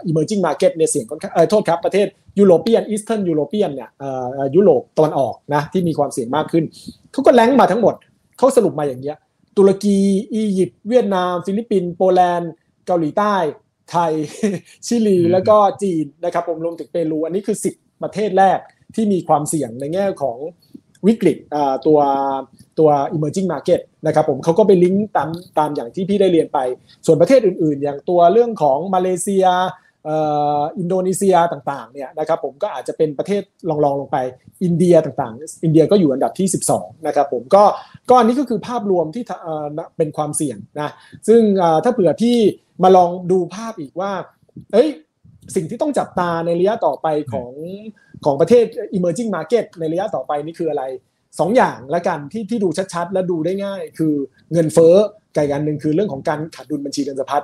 [0.09, 2.07] emerging market ในเสี่ยงค่อนข้างโทษครับประเทศ
[2.39, 3.89] European Eastern European เนี่ย
[4.55, 6.63] ยุโรปตะวันออกนะที่มีความเสี่ยงมากขึ้น
[7.11, 7.95] เขาก็ rank มาทั้งหมด
[8.37, 9.17] เขาสรุปมาอย่างเงี้ย
[9.57, 9.97] ตุรกี
[10.33, 12.51] อียิปต์เวียดนาม ฟิลิปปินส์โปแลนด์
[12.85, 13.35] เกาหลีใต้
[13.91, 14.13] ไทย
[14.87, 18.59] ชิลี แล้วก็จีนนะครับผมรวมถึงเปรู อันนี้คือ 10 ประเทศแรก
[18.95, 20.37] ที่มีความเสี่ยงในแง่ของ
[21.07, 21.37] วิกฤต
[21.87, 21.99] ตัว
[22.79, 26.59] ตัว emerging market นะครับผมเขาก็ไปลิงก์ตามตามอย่างที่พี่ได้เรียนไป
[27.05, 29.45] ส่วนประเทศอื่นๆ อย่างตัวเรื่องของมาเลเซีย
[30.77, 34.17] อินโดนีเซียต่างๆเนี่ยนะครับผมก็อาจจะเป็นประเทศลองๆลงไป
[34.63, 37.63] อินเดียต่างๆ อินเดียก็อยู่อันดับที่ 12นะครับผมก็
[38.09, 39.23] ก็อันนี้ก็คือภาพรวมที่
[39.97, 40.91] เป็นความเสี่ยงนะ
[41.27, 41.41] ซึ่ง
[41.83, 42.37] ถ้าเผื่อพี่
[42.83, 44.11] มาลองดูภาพอีกว่า
[44.73, 44.89] เอ้ย
[45.55, 47.51] สิ่งที่ต้องจับตาในระยะต่อไปของ
[48.25, 48.65] ของประเทศ
[48.97, 50.83] emerging market ในระยะต่อไปนี่คืออะไร
[51.39, 54.13] สองอย่างละกันที่ที่ดูชัดๆ และดูได้ง่าย คือ
[54.53, 54.95] เงินเฟ้อ
[55.35, 57.43] ไกลกันหนึ่งคือเรื่องของการขาดดุลบัญชีเงินสะพัด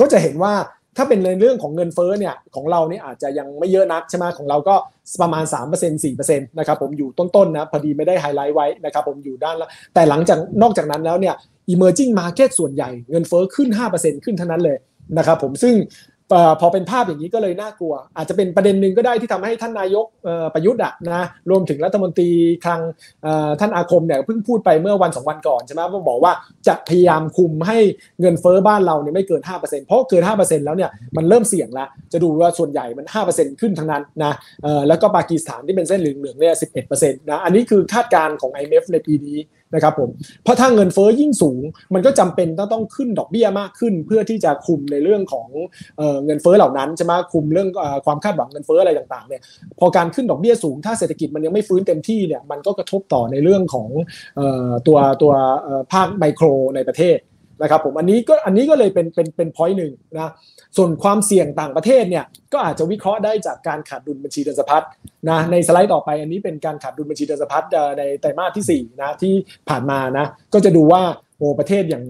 [0.00, 0.54] ก็จะเห็นว่า
[0.96, 4.74] ถ้าเป็นในเรื่องของเงินเฟ้อเนี่ยของเราเนี่ยอาจจะยังไม่เยอะนักใช่ไหมของเราก็
[5.22, 11.34] ประมาณ 3% 4%นะครับผมอยู่ต้นๆนะพอดีไม่ได้ไฮไลท์ไว้นะครับผมอยู่ด้านละแต่หลังจากนอกจากนั้นแล้วเนี่ย
[11.72, 14.76] emerging market ส่วนใหญ่เงินเฟ้อขึ้น 5%ขึ้นเท่านั้นเลย
[15.18, 15.74] นะครับผมซึ่ง
[16.60, 20.06] พอเป็นภาพอย่างนี้ก็เลยน่ากลัว อาจจะเป็นประเด็นหนึ่งก็ได้ที่ทำให้ท่านนายก
[20.54, 22.30] ประยุทธ์อะนะรวมถึงรัฐมนตรี
[22.64, 22.80] คลัง
[23.60, 26.32] ท่านอาคมเนี่ยเพิ่งพูดไปเมื่อวันสองวันก่อนใช่ไหมว่าบอกว่า
[26.68, 27.78] จะพยายามคุมให้
[28.20, 34.32] เงินเฟ้อบ้านเราเนี่ยไม่เกิน 5%เพราะเกิน 5%แล้วเนี่ยมันเริ่มเสี่ยงล้วจะดูว่าส่วนใหญ่มัน 5%ขึ้นทั้งนั้นนะ
[34.88, 36.54] แล้วก็ปากีสถานที่เป็นเส้นเหลืองๆเนี่ย
[36.88, 39.38] 11%นะอันนี้คือคาดการณ์ของ IMF ในปีนี้
[39.74, 40.10] นะครับผม
[40.44, 41.62] เพราะถ้าเงินเฟ้อยิ่งสูง
[41.94, 45.48] มันก็จำเป็นต้องต้องขึ้นดอกเบี้ยมากขึ้น เพื่อที่จะคุมในเรื่องของ
[46.24, 47.68] เงินเฟ้อเหล่านั้นใช่ไหมคุมเรื่อง
[48.06, 49.42] ความคาดหวังเงินเฟ้ออะไรต่างๆเนี่ย
[49.78, 53.88] พอการขึ้นดอกเบี้ยสูง ถ้าเศรษฐกิจมันยังไม่ฟื้นเต็มที่เนี่ยมันก็กระทบต่อในเรื่องของ
[54.86, 55.32] ตัวตัว
[55.92, 57.18] ภาคไมโครในประเทศ
[57.62, 60.30] นะครับผมอันนี้ก็อันนี้ก็เลยเป็นเป็นเป็นพอยต์หนึ่งนะ
[60.76, 64.82] ส่วนความเสี่ยงต่างประเทศเนี่ยก็อาจจะวิเคราะห์ได้จากการขาดดุลบัญชีเดินสะพัด
[65.30, 67.64] นะในสไลด์ต่อไปอันนี้เป็นการขาดดุลบัญชีเดินสะพัด
[67.98, 69.34] ในไตรมาสที่4นะที่
[69.68, 71.02] ผ่านมานะก็จะดูว่า
[71.38, 72.04] โอ้ประเทศอย่าง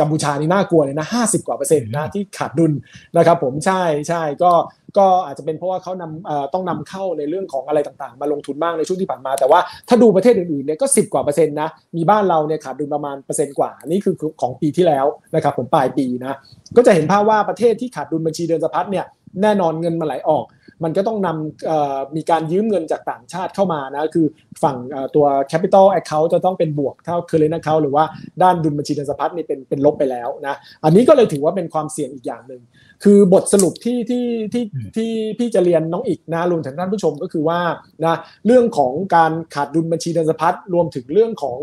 [0.00, 2.72] กัมพูชานี่น่ากลัวเลยนะห้าสิบกว่าเปอร์เซ็นต์นะที่ขาดดุล
[3.16, 4.52] นะครับผมใช่ใช่ก็
[4.98, 16.36] ก็อาจจะเป็นเพราะว่าเขานำต้องนำเข้าในเรื่องของอะไรต่างๆ มาลงทุนมากในช่วงที่ผ่านมา แต่ว่าถ้าดูประเทศอื่นๆเนี่ยก็สิบกว่าเปอร์เซ็นต์นะมีบ้านเราเนี่ยขาดดุลประมาณเปอร์เซ็นต์กว่านี่คือของปีที่แล้วนะครับผมปลายปีนะ
[16.76, 19.06] ก็จะเห็นภาพว่าประเทศที่ขาดดุลบัญชีเดินสะพัดเนี่ย
[19.42, 20.46] แน่นอนเงินมาไหลออก
[20.84, 24.26] มันก็ต้องนำมีการยืมเงินจากต่างชาติเข้ามานะคือ
[24.62, 24.76] ฝั่ง
[25.14, 28.04] ตัว capital account จะต้องเป็นบวกเท่า current account หรือว่า
[28.42, 32.62] ด้านดุลบัญชีเงินสะพัดนี่เป็นเป็นลบไปแล้วนะอันนี้ก็เลยถือว่าเป็นความเสี่ยงอีกอย่างหนึ่ง
[33.04, 34.64] คือบทสรุปที่ที่ที่
[34.96, 37.60] ที่พี่จะเรียนน้องอีกนะรวมถึงท่านผู้ชมก็คือว่า
[38.04, 41.58] นะเรื่องของการขาดดุลบัญชีเงินสะพัดรวมถึงเรื่องของ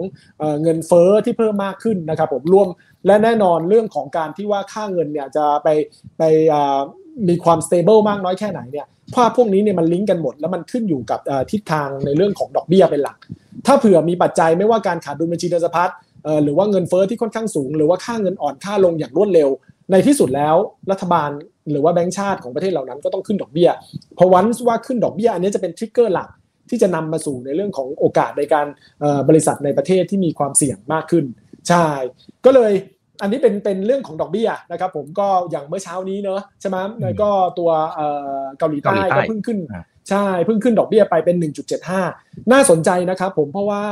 [0.61, 2.67] เงินเฟ้อที่เพิ่มมากขึ้นนะครับผมรวม
[3.07, 5.67] และแน่นอนเรื่องของการที่ว่าค่าเงินเนี่ยจะไป
[6.17, 6.23] ไป
[7.27, 11.19] มีความสเตเบิลมากน้อยแค่ไหนเนี่ยภาพพวกนี้เนี่ยมันลิงก์กันหมด แล้วมันขึ้นอยู่กับ
[11.51, 13.17] ทิศทางในเรื่องของดอกเบี้ยเป็นหลัก
[13.65, 15.89] ถ้าเผื่อมีปัจจัยไม่ว่าการขาดดุลบัญชีเดินสะพัด
[16.43, 19.49] หรือว่าเงินเฟอ้อที่ค่อนข้างสูง หรือว่าค่าเงินอ่อนค่าลงอย่างรวดเร็ว
[19.91, 20.55] ในที่สุดแล้ว
[20.91, 21.29] รัฐบาล
[21.71, 23.69] หรือว่าแบงก์ชาติของประเทศเหล่านั้นก็ต้องขึ้นดอกเบี้ย
[24.15, 26.29] เพราะวันว่าขึ้นดอกเบี้ยอันนี้จะเป็นทริกเกอร์หลัก
[26.69, 28.67] ที่จะนำมาสู่ในเรื่องของโอกาสในการ
[29.29, 31.25] บริษัทในประเทศที่มีความเสี่ยงมากขึ้น
[31.69, 31.87] ใช่
[32.45, 32.73] ก็เลย
[33.21, 37.71] อันนี้เป็นเป็นเรื่องของดอกเบี้ยนะครับผมก็อย่างเมื่อเช้านี้เนอะใช่ไหมแล้วก็ตัว
[38.57, 39.59] เกาหลีใต้ก็เพิ่งขึ้น
[40.09, 41.35] ใช่เพิ่งขึ้นดอกเบี้ยไปเป็น
[41.93, 43.83] 1.75 น่าสนใจนะครับผมเพราะว่า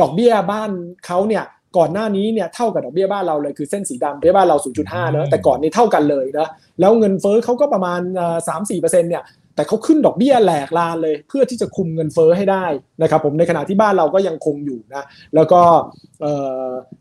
[0.00, 0.70] ดอกเบี้ยบ้าน
[1.06, 1.44] เขาเนี่ย
[1.76, 6.48] ก่อนหน้านี้เนี่ยเท่ากับดอกเบี้ยบ้านเราเลยคือเส้นสีดำเบี้ยบ้านเรา 0.5เนอะแต่ก่อนนี้เท่ากันเลยนะ
[6.80, 8.00] แล้วเงินเฟ้อเขาก็ประมาณ
[8.48, 9.24] 3-4%เนี่ย
[9.56, 12.66] แต่เขาขึ้นดอกเบี้ยแหลกลานเลย เพื่อที่จะคุมเงินเฟ้อให้ได้
[13.02, 15.60] นะครับผมในขณะที่บ้านเราก็ยังคงอยู่นะแล้วก็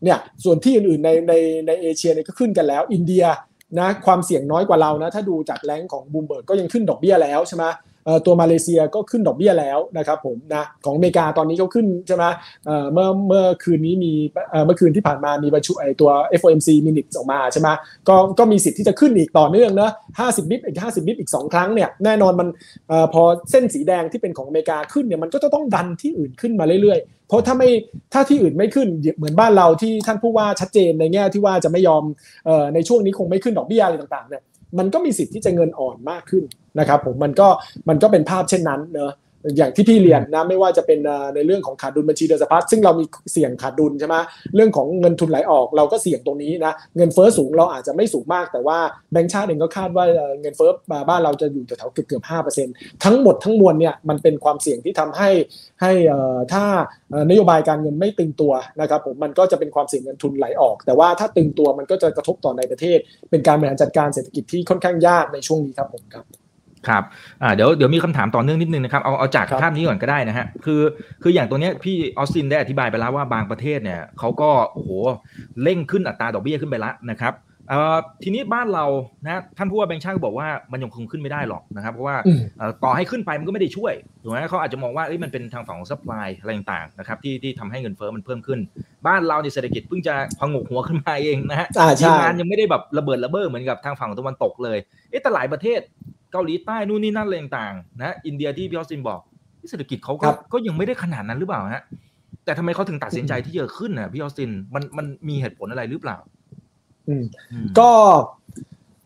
[0.03, 1.33] เนี่ยส่วนที่อื่นๆในใน
[1.67, 3.25] ในเอเชียเนี่ยก็ขึ้นกันแล้ว อินเดีย
[3.79, 7.63] นะความเสี่ยงน้อยกว่าเรานะถ้าดูจากแรงของบูมเบิร์กก็ยังขึ้นดอกเบี้ยแล้วใช่ไหม
[8.25, 12.23] ตัวมาเลเซียก็ขึ้นดอกเบี้ยแล้วนะครับผมนะของอเมริกาตอนนี้เขาขึ้นใช่ไหม
[12.93, 14.11] เมื่อเมื่อคืนนี้มี
[14.65, 17.69] เมื่อคืนที่ผ่านมามีประชุมไอตัว FOMC minutes ออกมาใช่ไหม
[18.09, 19.89] ก็ก็มีสิทธิ์ที่จะขึ้นอีกต่อเนื่องนะ
[20.19, 22.47] 50บิปอีก50บิปอีก2ครั้งเนี่ยแน่นอนมัน
[23.13, 27.69] พอเส้นสีแดงที่เป็นของอเมริกาขึ้นเนี่ยมันก็จะต้องดันที่อื่นขึ้นมาเรื่อยๆ เพราะถ้าไม่
[28.13, 28.87] ถ้าที่อื่นไม่ขึ้น
[29.17, 32.03] เหมือนบ้านเราที่ท่านผู้ว่าชัดเจนในแง่ที่ว่าจะไม่ยอม
[32.73, 34.43] ในช่วงนี้คงไม่ขึ้นดอกเบี้ยอะไรต่างๆเนี่ย
[34.79, 36.43] มันก็มีสิทธิ์ที่จะเงินอ่อนมากขึ้น
[36.79, 37.47] นะครับผมมันก็
[37.89, 39.13] มันก็เป็นภาพเช่นนั้นเนอะ
[39.57, 40.99] อย่างที่พี่เรียนนะไม่ว่าจะเป็น
[41.35, 44.15] ในเรื่องของขาดดุลบัญชีเดินสะพัดซึ่งเรามีเสี่ยงขาดดุลใช่ไหม
[44.55, 48.77] เรื่องของเงินทุนไหลออกเราก็เสี่ยงตรงนี้นะเงินเฟ้อสูงเราอาจจะไม่สูงมาก แต่ว่า
[49.11, 50.05] แบงก์ชาติเองก็คาดว่า
[50.41, 50.69] เงินเฟ้อ
[51.09, 55.29] บ้านเราจะอยู่แถวเกือบเกือบห้าเปอร์เซ็นต์ทั้งหมดทั้งมวลเนี่ยมันเป็นความเสี่ยงที่ทำให้
[55.81, 55.91] ให้
[56.53, 56.65] ถ้า
[57.29, 62.99] นโยบายการเงินไม่ตึงตัวนะครับผมมันก็จะเป็นความเสี่ยงเงินทุนไหลออก แต่ว่าถ้าตึงตัวมันก็จะกระทบต่อในประเทศ
[63.31, 66.42] เป็นการบริหารจัดการเศรษฐกิจที่ค่อนข้างยากในช่วงนี้ครับผมครับ
[66.87, 67.03] ครับ
[67.43, 70.81] อ่าเดี๋ยวเดี๋ยวมีคำถามต่อเนื่องนิดนึงนะครับเอาเอาจากภาพนี้ก่อนก็ได้นะฮะคือ
[71.23, 74.89] คืออย่างตัวเนี้ยพี่ออสตินได้อธิบายไปแล้วว่าบางประเทศเนี่ยเขาก็โอ้โห
[75.63, 77.35] เร่งขึ้นอัตราดอกเบี้ยขึ้นไปแล้วนะครับ
[77.69, 78.85] เอ่อทีนี้บ้านเรา
[79.25, 82.15] นะท่านผู้ว่าแบงค์ชาติก็บอกว่ามันยังคงขึ้นไม่ได้หรอกนะครับเพราะว่า
[82.83, 83.93] ต่อให้ขึ้นไปมันก็ไม่ได้ช่วย
[84.23, 88.59] ถูกไหมเขาอาจจะมองว่ามันเป็นทางฝั่งของ supply อะไรต่างๆนะครับที่ที่ทำให้เงินเฟ้อมันเพิ่มขึ้น
[89.07, 91.67] บ้านเราในเศรษฐกิจเพิ่งจะผงกหัวขึ้นมาเองนะฮะ
[92.21, 94.77] งานยังไม่ได้แบบระเบิดระเบ้อเหมือนกับทางฝั่งตะวันตกเลย
[95.09, 95.79] เอ๊ะแต่หลายประเทศ
[96.33, 99.19] เกาหลีใต้นู่นนี่นั่นอะไรต่างๆนะอินเดียที่พี่ออสตินบอก
[99.69, 101.83] เศรษฐกิจเขาก็ก็ยังไม่ได้ขนาดนั้นหรือเปล่าฮะ
[102.45, 106.17] แต่ทำไมเขาถึงตัดสินใจที่จะขึ้นน่ะพี่ออสตินมันมันมีเหตุผลอะไรหรือเปล่า
[107.07, 107.23] อืม
[107.79, 107.89] ก็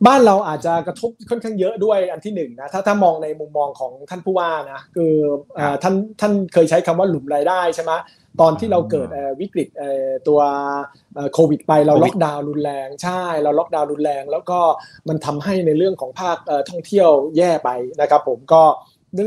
[0.08, 5.14] บ้านเราอาจจะกระทบค่อนข้างเยอะด้วยอันที่หนึ่งนะถ้าถ้ามองในมุมมองของท่านผู้ว่านะคือ
[5.84, 7.92] ท่านท่านเคยใช้คำว่าหลุมรายได้ใช่ไหม
[8.42, 9.10] ตอนที่เราเกิด
[9.42, 9.68] วิกฤต
[10.28, 10.40] ตัว
[11.34, 14.60] โควิดไปเราล็อกดาวน์รุนแรงใช่ เราล็อกดาวน์รุนแรง แล้วก็
[15.08, 16.38] มันทำให้ในเรื่องของภาค
[16.70, 17.70] ท่องเที่ยวแย่ไป
[18.02, 18.64] นะครับ ผมก็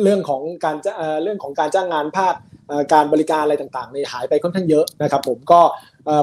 [0.05, 0.77] เรื่องของการ
[1.23, 2.35] เรื่องของการจ้างงานภาค
[2.93, 5.61] การบริการอะไรต่างๆในหายไปค่อนข้างเยอะนะครับผมก็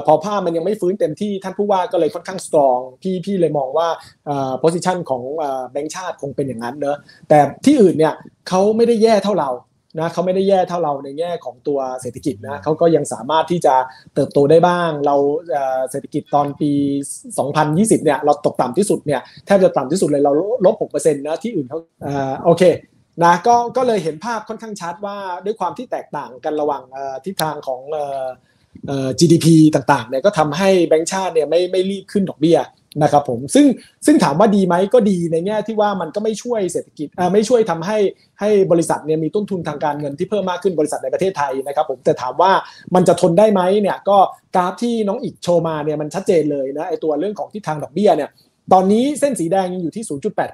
[0.06, 3.88] พอภาพมันยังไม่ฟื้นเต็มที่ท่านผู้ว่าก็เลยค่อนข้าง strong พี่พี่เลยมองว่า
[4.58, 5.22] position ของ
[5.72, 6.96] แบงก์ชาติคงเป็นอย่างนั้นเนอะ
[7.28, 8.14] แต่ที่อื่นเนี่ย
[8.48, 9.50] เขาไม่ได้แย่เท่าเรา
[9.96, 13.74] นะเขาไม่ได้แย่เท่าเราในแง่ของตัวเศรษฐกิจนะเขาก็ยังสามารถที่จะ
[14.14, 15.16] เติบโตได้บ้าง เรา
[15.90, 16.70] เศรษฐกิจตอนปี
[17.38, 20.32] 2020 เนี่ยเราตกต่ำที่สุดเนี่ยแทบจะต่ำที่สุดเลยเรา
[20.64, 21.78] ลบ6%นะที่อื่นเขา
[22.44, 22.62] โอเค
[23.24, 26.82] นะก็ก็เลยเห็นภาพค่อนข้างชัดว่าด้วยความที่แตกต่างกันระหว่าง
[27.24, 27.80] ทิศทางของ
[29.18, 32.58] GDP ต่างๆเนี่ยก็ทำให้แบงก์ชาติเนี่ยไม่ไม่รีบขึ้นดอกเบี้ย
[33.02, 33.66] นะครับผมซึ่ง
[34.06, 37.98] ซึ่งถามว่าดีไหมก็ดีในแง่ที่ว่ามันก็ไม่ช่วยเศรษฐกิจไม่ช่วยทำให้
[38.40, 42.52] ให้บริษัทเนี่ยมีต้นทุนทางการเงินที่เพิ่มมากขึ้นบริษัทในประเทศไทยนะครับผมแต่ถามว่า
[42.94, 44.18] มันจะทนได้ไหมเนี่ยก็
[44.56, 48.30] กราฟที่น้องอีกโชว์มาเนี่ยมันชัดเจนเลยนะไอตัวเรื่องของทิศทางดอกเบี้ยเนี่ย
[48.72, 50.04] ตอนนี้เส้นสีแดงยังอยู่ที่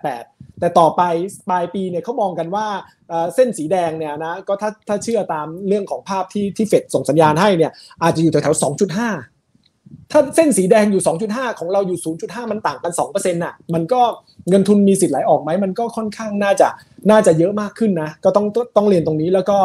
[0.05, 1.03] 0.88 แต่ต่อไป
[1.51, 2.67] ปลายปีเนี่ยเขามองกันว่า
[3.35, 8.63] เส้นสีแดงเนี่ยนะก็ถ้าถ้าเชื่อตามเรื่องของภาพที่ที่เฟดส่งสัญญาณให้เนี่ยอาจจะอยู่แถวๆ
[8.97, 9.34] 2.5
[10.13, 14.01] ถ้าเส้นสีแดงอยู่ 2.5 ของเราอยู่ 0.5 มันต่างกัน 2%น่ะ มันก็
[14.49, 16.69] เงินทุนมีสิทธิ์ไหลออกไหม มันก็ค่อนข้างน่าจะ
[17.11, 19.59] น่าจะเยอะมากขึ้นนะ ก็ต้องต้องเรียนตรงนี้แล้วก็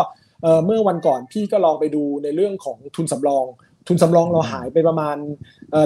[0.65, 3.45] เมื่อวันก่อนพี่ก็ลองไปดูในเรื่องของทุนสำรอง
[3.87, 5.15] ทุนสำรองเราหายไปประมาณ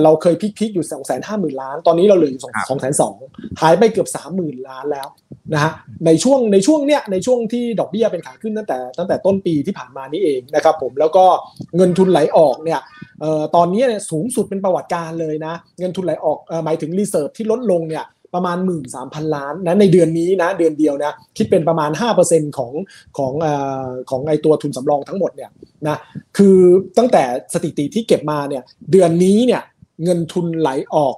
[0.03, 3.15] เราเคย peak ๆอยู่2องแสนห้าหมื่นล้าน ตอนนี้เราเหลืออยู่สองแสนสอง
[3.61, 5.07] หายไปเกือบสามหมื่นล้านแล้ว
[5.53, 5.71] นะฮะ
[6.05, 11.25] ในช่วงในช่วงเนี้ยในช่วงที่ดอกเบี้ยเป็นขาขึ้นตั้งแต่ตั้งแต่ต้นปีที่ผ่านมานี้เองนะครับผมแล้วก็
[11.75, 12.79] เงินทุนไหลออกเนี่ย
[13.55, 18.57] ตอนนี้เนี่ยสูงสุดเป็นประวัติการณ์เลยนะ เงินทุนไหลออกหมายถึง reserve ที่ลดลงเนี่ย ประมาณ
[18.95, 21.91] 13,000 ล้านนะในเดือนนี้นะเดือนเดียวนะคิดเป็นประมาณ
[22.23, 22.71] 5%ของ
[23.17, 23.47] ของอ
[24.09, 25.51] ของไอตัวทุนสำรองทั้งหมดเนี่ย
[25.87, 25.97] นะ
[26.37, 26.57] คือ
[26.97, 29.61] ตั้งแต่สถิติที่เก็บมาเนี่ยเดือนนี้เนี่ย
[30.03, 31.15] เงินทุนไหลออก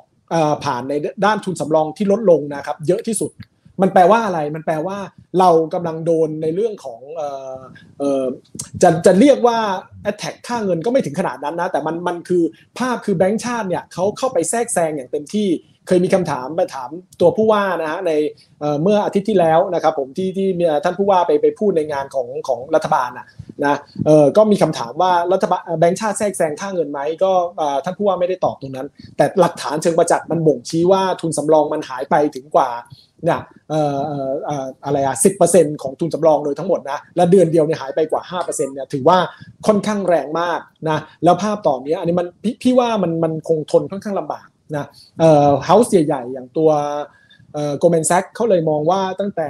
[0.63, 0.93] ผ่านใน
[1.25, 3.31] ด้านทุนสำรองที่ลดลงนะครับเยอะที่สุด
[3.81, 4.97] มันแปลว่าอะไร มันแปลว่า
[5.39, 7.01] เรากำลังโดนในเรื่องของ
[8.01, 8.25] ออ
[8.81, 9.57] จะจะเรียกว่า
[10.11, 12.43] attack ค่าเงินก็ไม่ถึงขนาดนั้นนะ แต่มันมันคือ
[12.77, 15.49] ภาพคือแบงก์ชาติเนี่ยเขาเข้าไปแทรกแซงอย่างเต็มที่
[15.87, 16.89] เคยมีคำถามไปถาม
[17.21, 18.11] ตัวผู้ว่านะฮะใน
[18.81, 20.47] เมื่ออาทิตย์ที่แล้วนะครับผมที่ที่
[20.83, 23.27] ท่านผู้ว่าไปไปพูดในงานของของรัฐบาลนะ
[23.65, 27.31] นะเออก็มีคำถามว่ารัฐบาลแบงค์ชาติแทรกแซงค่าเงินไหมก็
[27.83, 32.69] ท่านผู้ว่าไม่ได้ตอบตรงนั้น แต่หลักฐานเชิงประจักษ์มันบ่งชี้ว่าทุนสำรองมันหายไปถึงกว่า
[33.23, 33.79] เนี่ยเอ่
[34.85, 39.17] อะไรอะสิบเปอร์เซ็นต์ของทุนสำรองโดยทั้งหมดนะและเดือนเดียวเนี่ยหายไปกว่าห้าเปอร์เซ็นต์เนี่ยถือว่า
[39.67, 44.85] ค่อนข้างแรงมากนะแล้วภาพต่อเนี้ยอันนี้มันพพี่ว่ามันมันคงทนค่อนข้างลำบาก นะ
[45.19, 46.69] เอ่อเฮาส์ใหญ่ๆอย่างตัว
[47.53, 49.49] เอ่อโกลแมนแซกเขาเลยมองว่าตั้งแต่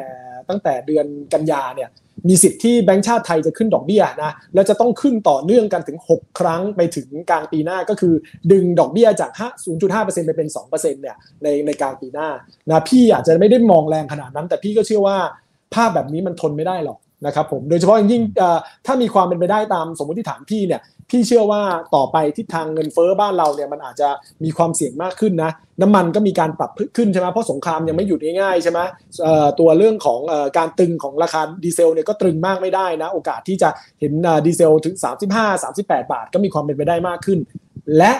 [0.49, 1.89] ตั้งแต่เดือนกันยาเนี่ย
[2.28, 8.13] มีสิทธิ์ที่แบงก์ชาติไทยจะขึ้นดอกเบี้ยนะแล้วจะต้องขึ้นต่อเนื่องกันถึง 6 ครั้งไปถึงกลางปีหน้าก็คือ
[8.51, 9.32] ดึงดอกเบี้ยจาก
[9.75, 12.30] 0.5%ไปเป็น 2%เนี่ยในในกลางปีหน้า
[12.69, 15.17] นะพี่อาจจะไม่ได้มองแรงขนาดนั้น แต่พี่ก็เชื่อว่า
[15.73, 18.23] ภาพแบบนี้มันทนไม่ได้หรอก นะครับผมโดยเฉพาะยิ่ง
[18.86, 21.62] ถ้ามีความเป็นไปได้ตามสมมติฐานพี่เนี่ยพี่เชื่อว่า
[21.95, 24.10] ต่อไปทิศทางเงินเฟ้อบ้านเราเนี่ยมันอาจจะ
[24.43, 25.51] มีความเสี่ยงมากขึ้นนะ
[25.82, 28.80] น้ำมันก็มีการปรับขึ้นใช่ไหมเพราะสงครามยังไม่หยุดง่ายๆใช่ไหม
[29.60, 30.19] ตัวเรื่องของ
[30.58, 34.13] การตึงของราคาดีเซลเนี่ยก็ตรึงมากไม่ได้นะ โอกาสที่จะเห็น
[34.45, 34.95] ดีเซลถึง
[35.54, 37.39] 35-38 บาท ก็มีความเป็นไปได้มากขึ้น
[37.97, 38.13] และ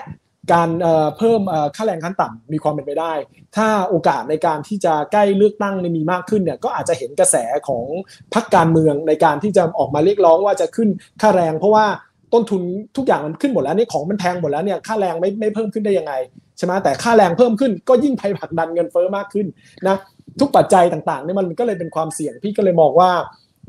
[0.53, 0.69] การ
[1.17, 1.41] เพิ่ม
[1.75, 3.13] ค่าแรงขั้นต่ำมีความเป็นไปได้
[3.55, 7.36] ถ้าโอกาสในการที่จะใกล้เลือกตั้งมีมากขึ้นเนี่ยก็อาจจะเห็นกระแส
[7.67, 7.86] ของ
[8.34, 10.89] พรรคการเมืองในการที่จะออกมาเรียกร้องว่าจะขึ้น
[11.21, 11.86] ค่าแรง เพราะว่า
[12.34, 12.62] ต้นทุน
[12.97, 16.13] ทุกอย่างมันขึ้นหมดแล้วนี่ของมันแพงหมดแล้วเนี่ยค่าแรงไม่ไม่เพิ่มขึ้นได้ยังไง
[16.58, 19.47] ใช่ไหมแต่ค่าแรงเพิ่มขึ้นก็ยิ่งไปผลักดันเงินเฟ้อมากขึ้น
[19.88, 19.97] นะ
[20.39, 23.12] ทุกปัจจัยต่างๆนี่มันก็เลยเป็นความเสี่ยงพี่ก็เลยมองว่า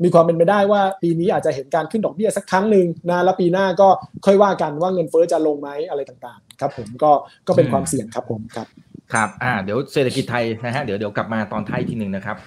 [0.03, 3.87] มีความเป็นไปได้ว่าปีนี้อาจจะเห็นการขึ้นดอกเบี้ยสักครั้งหนึ่งนะแล้วปีหน้าก็
[4.25, 7.11] ค่อยว่ากันว่าเงินเฟ้อจะลงไหมอะไรต่างๆ ครับผมก็
[7.47, 8.67] ก็เป็นความเสี่ยงครับผมครับ
[9.13, 12.37] ครับอ่าเดี๋ยวเศรษฐกิจไทยนะฮะเดี๋ยวเดี๋ยวกลับมาตอนท้ายทีหนึ่งนะครับ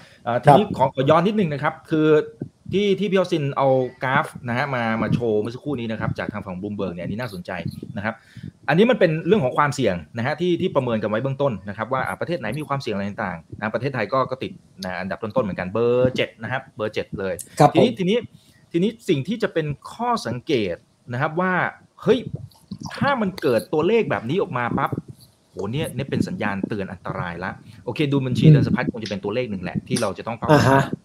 [0.43, 2.09] ทีนี้ขอขอย้อนนิดนึงนะครับ คือ
[2.73, 3.69] ที่ที่พี่อสินเอา
[4.03, 7.51] กราฟนะฮะมามาโชว์เมื่อสักครู่นี้นะครับจากทางฝั่งบูมเบิร์กเนี่ยนี่น่าสนใจ
[7.97, 8.15] นะครับ
[8.69, 14.53] อันนี้มันเป็นเรื่องของความเสี่ยงนะฮะที่ที่ประเมินกันไว้เบื้องต้นนะครับว่าประเทศไหนมีความเสี่ยงอะไรต่างๆนะประเทศไทยก็ก็ติด
[14.85, 17.35] นะอันดับต้นๆเหมือนกันเบอร์เจ็ดนะครับเบอร์เจ็ดเลย
[17.75, 18.19] ทีนี้ทีนี้
[18.73, 20.77] ทีนี้สิ่งที่จะเป็นข้อสังเกต
[21.13, 21.53] นะครับว่า
[22.03, 22.19] เฮ้ย
[22.97, 24.91] ถ้ามันเกิดตัวเลขแบบนี้ออกมาปั๊บ
[25.53, 27.51] โหเนี่ยเนี่ยเป็นสัญญาณเตือนอันตรายละ
[27.85, 30.49] โอเค ดูบัญชีเดินสะพัดคงจะเป็นตัวเลขหนึ่งแหละที่เราจะต้องเฝ้า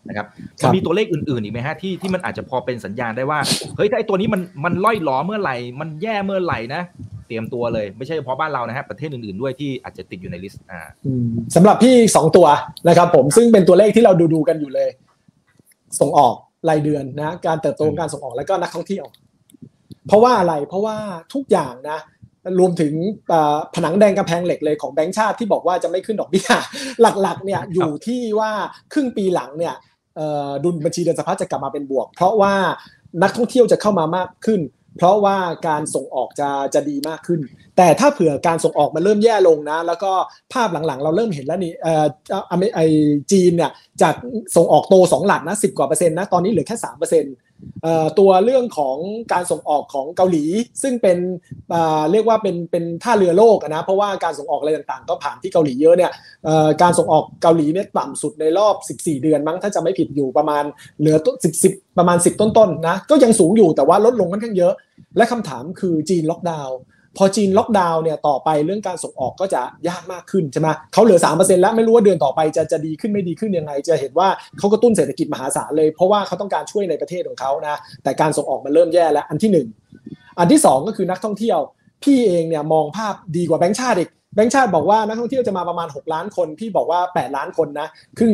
[0.08, 0.28] นะครับ
[0.76, 3.40] มีตัวเลขอื่นๆอีกไหมฮะที่ที่มันอาจจะพอเป็นสัญญาณได้ว่า
[3.76, 6.82] เฮ้ยถ้าไอ้ตัวนี้มันมันล่อยหลอเมื่อไหร่ มันแย่เมื่อไหร่นะ
[7.28, 10.80] เตรียมตัวเลยไม่ใช่เฉพาะบ้านเรานะฮะประเทศอื่นๆด้วยที่อาจจะติดอยู่ในลิสต์อ่า
[11.56, 12.48] สำหรับพี่สองตัว
[12.88, 14.90] นะครับผมซึ่งเป็นตัวเลขที่เราดูดูกันอยู่เลย
[16.00, 16.34] ส่งออก
[16.70, 19.06] รายเดือนนะการเติบโตการส่งออกแล้วก็นักท่องเที่ยว
[20.08, 20.98] เพราะว่าอะไรเพราะว่า
[21.34, 22.00] ทุกอย่างนะ
[22.60, 22.94] รวมถึง
[23.76, 26.50] ผนังแดงกระแพงเหล็กเลยของแบงก์ชาติที่บอกว่าจะไม่ขึ้นดอกเบี้ย
[27.22, 28.52] หลักๆเนี่ยอยู่ที่ว่า
[28.94, 29.76] ครึ่งปีหลังเนี่ย
[30.64, 32.54] ดุลบัญชีเดินสะพัดจะกลับมาเป็นบวก เพราะว่า
[33.24, 34.62] นักท่องเที่ยวจะเข้ามามากขึ้น
[34.98, 35.38] เพราะว่า
[35.68, 37.40] การส่งออกจะจะดีมากขึ้น
[37.78, 40.12] แต่ถ้าเผื่อการส่งออกมันเริ่มแย่ลงนะ แล้วก็
[40.54, 42.06] ภาพหลังๆ เราเริ่มเห็นแล้วนี่เอ่อ
[42.76, 42.80] ไอ
[43.32, 44.14] จีนเนี่ยจาก
[44.56, 47.34] ส่งออกโตสองหลักนะสิบกว่าเปอร์เซ็นต์นะตอนนี้เหลือแค่สามเปอร์เซ็นต์
[48.20, 48.98] ตัวเรื่องของ
[49.34, 50.46] การส่งออกของเกาหลี
[50.82, 51.18] ซึ่งเป็น
[52.12, 56.12] เรียกว่าเป็นเป็นท่าเรือโลกนะเพราะว่าการส่งออกอะไรต่างๆ ก็ผ่านที่เกาหลีเยอะเนี่ย
[56.82, 60.64] การส่งออกเกาหลีเนี่ยต่ำสุดในรอบ 14 เดือนมั้งถ้าจะไม่ผิดอยู่ประมาณ
[61.00, 64.74] เหลือ10 10ประมาณ 10 ต้นๆนะก็ยังสูงอยู่แต่ว่าลดลงค่อนข้างเยอะ
[65.18, 66.78] และคำถามคือจีนล็อกดาวน์
[67.18, 81.60] พอจีนล็อกดาวน์เนี่ยต่อไปเรื่องการส่งออกก็จะยากมากขึ้นใช่ไหมเขาเหลือ3%แล้วไม่รู้ว่าเดือนต่อไปจะจะดีขึ้นไม่ดีขึ้นยังไง จะเห็นว่าเขากระตุ้นเศรษฐกิจมหาศาลเลย เพราะว่าเขาต้องการช่วยในประเทศของเขานะแต่การส่งออกมันเริ่มแย่แล้วอันที่1อันที่2ก็คือนักท่องเที่ยว
[82.04, 88.34] พี่เองเนี่ยมองภาพดีกว่าแบงค์ชาติอีกแบงค์ชาติบอกว่านักท่องเที่ยวจะมาประมาณ 6 ล้านคน พี่บอกว่า 8 ล้านคนนะครึ่ง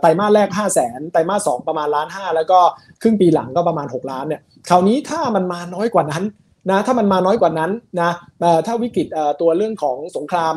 [0.00, 2.58] ไตรมาสแรก 5 0 0แสนไตรมาสสประมาณล้านห้าแล้วก็
[3.02, 6.24] ครึ่งปีหลังก็ประมาณ 6 ล้านเนี่ยคราวนี้ถ้ามันมาน้อยกว่านั้น
[6.70, 7.70] นะถ้ามันมาน้อยกว่านั้น
[8.00, 8.12] นะ
[8.66, 9.06] ถ้าวิกฤต
[9.40, 10.54] ตัวเรื่องของสงคราม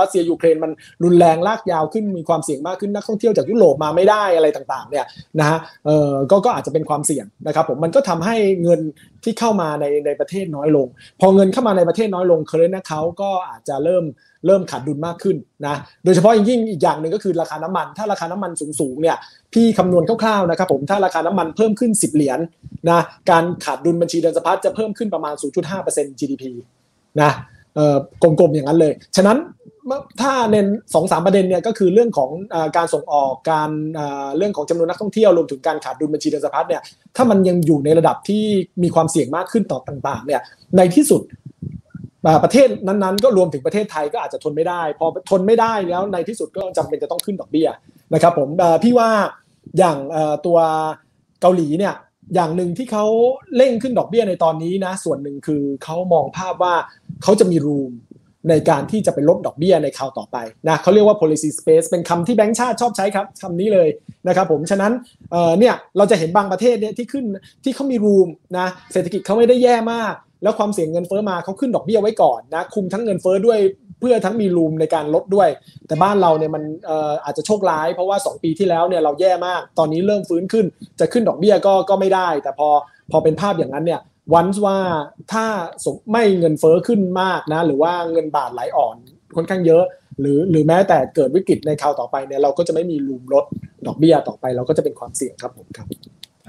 [0.00, 0.72] รัสเซียยูเครนมัน
[1.04, 5.06] รุนแรงลากยาวขึ้นมีความเสี่ยงมากขึ้นนักท่องเที่ยวจากยุโรปมาไม่ได้อะไรต่างๆเนี่ย
[5.40, 8.80] นะฮะเออก็ก็อาจจะเป็นความเสี่ยงนะครับผมมันก็ทำให้เงิน
[9.24, 10.86] ที่เข้ามาในในประเทศน้อยลง
[11.20, 14.04] พอเงินเข้ามาในประเทศน้อยลง current เขาก็อาจจะเริ่ม
[14.46, 19.16] เริ่มขาดดุลมากขึ้นนะโดยเฉพาะยิ่งอีกอย่างหนึ่งก็คือราคาน้ำมัน ถ้าราคาน้ำมันสูงๆเนี่ย
[19.54, 22.38] พี่คำนวณคร่าวๆนะครับผมถ้าราคาน้ำมันเพิ่มขึ้น 10 เหรียญ
[22.88, 25.34] นะการขาดดุลบัญชีเดินสะพัดจะเพิ่มขึ้นประมาณ
[25.76, 26.44] 0.5% GDP
[27.20, 27.30] นะ
[27.74, 29.38] เอ่อกลมๆอย่างนั้นเลย ฉะนั้น
[30.20, 33.70] ถ้าเน้นสองสามประเด็นเนี่ยก็คือเรื่องของอการส่งออกการ
[34.36, 36.82] เรื่องของจำนวนนักท่องเที่ยวรวมถึงการขาดดุลบัญชีเดินสะพัดเนี่ย
[37.16, 38.44] ถ้ามันยังอยู่ในระดับที่
[38.82, 40.40] มีความเสี่ยงมากขึ้นต่อต่างๆเนี่ย
[40.76, 41.22] ในที่สุด
[42.44, 47.68] ประเทศนั้นๆ ก็รวมถึงประเทศไทยก็อาจจะทนไม่ได้ พอทนไม่ได้แล้วในที่สุดก็จำเป็นจะต้องขึ้นดอกเบี้ย
[48.14, 48.48] นะครับผม
[48.84, 49.10] พี่ว่า
[49.78, 49.98] อย่าง
[50.46, 50.58] ตัว
[51.40, 51.94] เกาหลีเนี่ย
[52.34, 53.06] อย่างหนึ่งที่เขา
[53.56, 56.74] เร่งขึ้นดอกเบี้ยในตอนนี้นะส่วนหนึ่งคือเขามองภาพว่า
[57.22, 57.92] เขาจะมีรูม
[58.50, 60.36] ในการที่จะไปลดดอกเบี้ยในคราวต่อไป
[60.68, 63.88] นะเขาเรียกว่า policy space เป็นคำที่แบงก์ชาติชอบใช้ครับคำนี้เลย
[64.28, 64.92] นะครับผมฉะนั้น
[65.58, 67.24] เนี่ยเราจะเห็นบางประเทศเนี่ยที่ขึ้น
[67.64, 73.58] ที่เขามีรูมนะเศรษฐกิจเขาไม่ได้แย่มาก แล้วความเสี่ยงเงินเฟอ้อมาเขาขึ้นดอกเบี้ยไว้ก่อนนะคุมทั้งเงินเฟอ้อด้วย
[74.00, 75.48] เพื่อทั้งมีรูมในการลดด้วย
[75.86, 76.62] แต่บ้านเราเนี่ยมัน
[77.24, 80.66] อาจจะโชคร้าย เพราะว่า 2 ปีที่แล้วเนี่ยเราแย่มากตอนนี้เริ่มฟื้นขึ้น
[81.00, 82.68] จะขึ้นดอกเบี้ยก็ก็ไม่ได้ แต่พอ
[83.10, 84.00] พอเป็นภาพอย่างนั้นเนี่ย
[84.34, 84.78] วันว่า
[85.32, 85.46] ถ้า
[86.12, 88.96] ไม่เงินเฟอ้อขึ้นมากนะหรือว่าเงินบาทไหลอ่อน
[89.36, 89.84] ค่อนข้างเยอะ
[90.20, 93.44] หรือหรือแม้แต่เกิดวิกฤตในคราวต่อไปเนี่ยเราก็จะไม่มีรูมลด
[93.86, 95.86] ดอกเบี้ยต่อไป เราก็จะเป็นความเสี่ยงครับผมครับ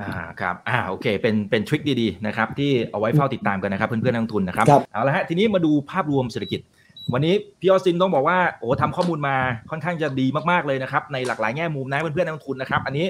[0.01, 6.59] อ่าครับอ่าโอเคเป็นเป็นทริคดีๆนะครับที่เอาไว้เฝ้าติดตามกันนะครับเพื่อนๆนักลงทุนนะครับเอาละฮะทีนี้มาดูภาพรวมเศรษฐกิจ
[7.13, 9.35] วันนี้พี่ออสตินต้องบอกว่าโอ้ทำข้อมูลมา
[9.69, 13.05] ค่อนข้างจะดีมากๆเลยนะครับในหลากหลายแง่มุมนะเพื่อนๆนักลงทุนนะครับอันนี้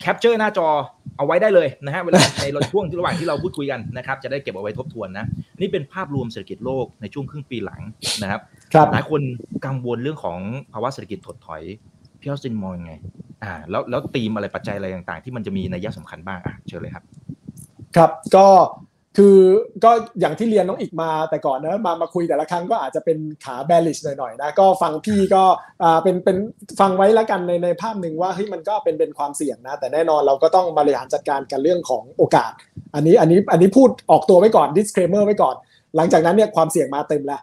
[0.00, 0.68] capture หน้าจอ
[1.16, 5.26] เอาไว้ได้เลยนะฮะเวลาในช่วงที่ระหว่างที่เราพูดคุยกันนะครับจะได้เก็บเอาไว้ทบทวนนะ
[5.60, 7.82] นี่เป็นภาพรวมเศรษฐกิจโลกในช่วงครึ่งปีหลัง
[8.22, 8.40] นะครับ
[8.74, 9.20] ครับหลายคน
[9.66, 10.38] กังวลเรื่องของ
[10.72, 11.62] ภาวะเศรษฐกิจถดถอย
[12.20, 12.92] พี่ออสตินมองยังไง
[13.44, 17.04] อ่าแล้วแล้วตีมอะไรปัจจัยอะไรต่างๆ ที่มันจะมีนัยสำคัญบ้างอะเชิญเลยครับ
[17.96, 18.46] ครับก็
[19.20, 19.38] คือ
[19.84, 25.42] ก็อย่างที่เรียนน้องอีกมาแต่ก่อนนะมามาคุยแต่ละครั้งก็อาจจะเป็นขาแบลิชหน่อยๆนะก็ฟังพี่ก็
[25.82, 26.36] อ่าเป็นเป็น
[26.80, 32.52] ฟังไว้แล้วกันในในภาพหนึ่งว่าเฮ้ยมันก็เป็นเป็นความเสี่ยงนะ แต่แน่นอนเราก็ต้องบริหารจัดการกันเรื่องของโอกาส
[32.94, 35.56] อันนี้อันนี้อันนี้พูดออกตัวไว้ก่อน disclaimer ไว้ก่อน
[35.96, 37.40] หลังจากนั้นเนี่ยความเสี่ยงมาเต็มแล้ว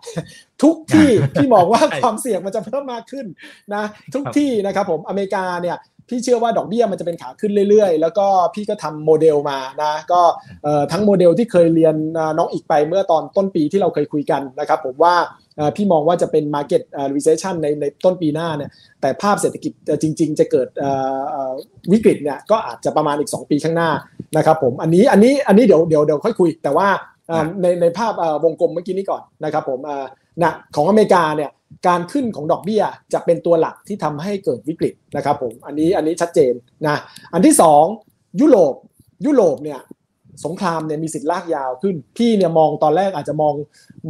[0.64, 3.26] ทุกที่พี่มองว่าความเสี่ยงมันจะเพิ่มมากขึ้น
[3.74, 3.84] นะ
[4.14, 5.78] ทุกที่นะครับผมอเมริกาเนี่ย
[6.10, 10.22] พี่เชื่อว่าดอกเบี้ยมันจะเป็นขาขึ้นเรื่อยๆ แล้วก็พี่ก็ทำโมเดลมานะ ก็
[10.64, 15.16] เอ่อทั้งโมเดลที่เคยเรียนอ่าน้องอีกไปเมื่อตอนต้นปีที่เราเคยคุยกันนะครับผมว่า
[15.58, 18.70] เอ่อพี่มองว่าจะเป็น Market เอ่อ Recession ในในต้นปีหน้าเนี่ย
[19.02, 21.54] แต่ภาพเศรษฐกิจเอ่อจริง ๆ จะเกิดเอ่อเอ่อ
[21.92, 23.90] วิกฤตเนี่ยก็อาจจะประมาณอีก 2 ปีข้างหน้า
[24.38, 27.13] นะครับผมอันนี้อันนี้อันนี้เดี๋ยวเดี๋ยวเดี๋ยวค่อยคุย แต่ว่าอ่า
[27.62, 30.06] ในในภาพเอ่อวงกลมเมื่อกี้นี้ก่อนนะครับผมอ่า
[30.44, 31.52] นะของอเมริกาเนี่ย
[31.88, 36.54] การขึ้นของดอกเบี้ยจะเป็นตัวหลักที่ทำให้เกิดวิกฤตนะครับผมอันนี้อันนี้ชัดเจน
[36.88, 36.98] นะ
[37.34, 37.84] อันที่สอง
[38.42, 38.74] ยุโรป
[39.26, 39.80] ยุโรปเนี่ย
[40.46, 43.54] สงครามเนี่ยมีสิทธิ์ลากยาวขึ้น พี่เนี่ยมองตอนแรกอาจจะมอง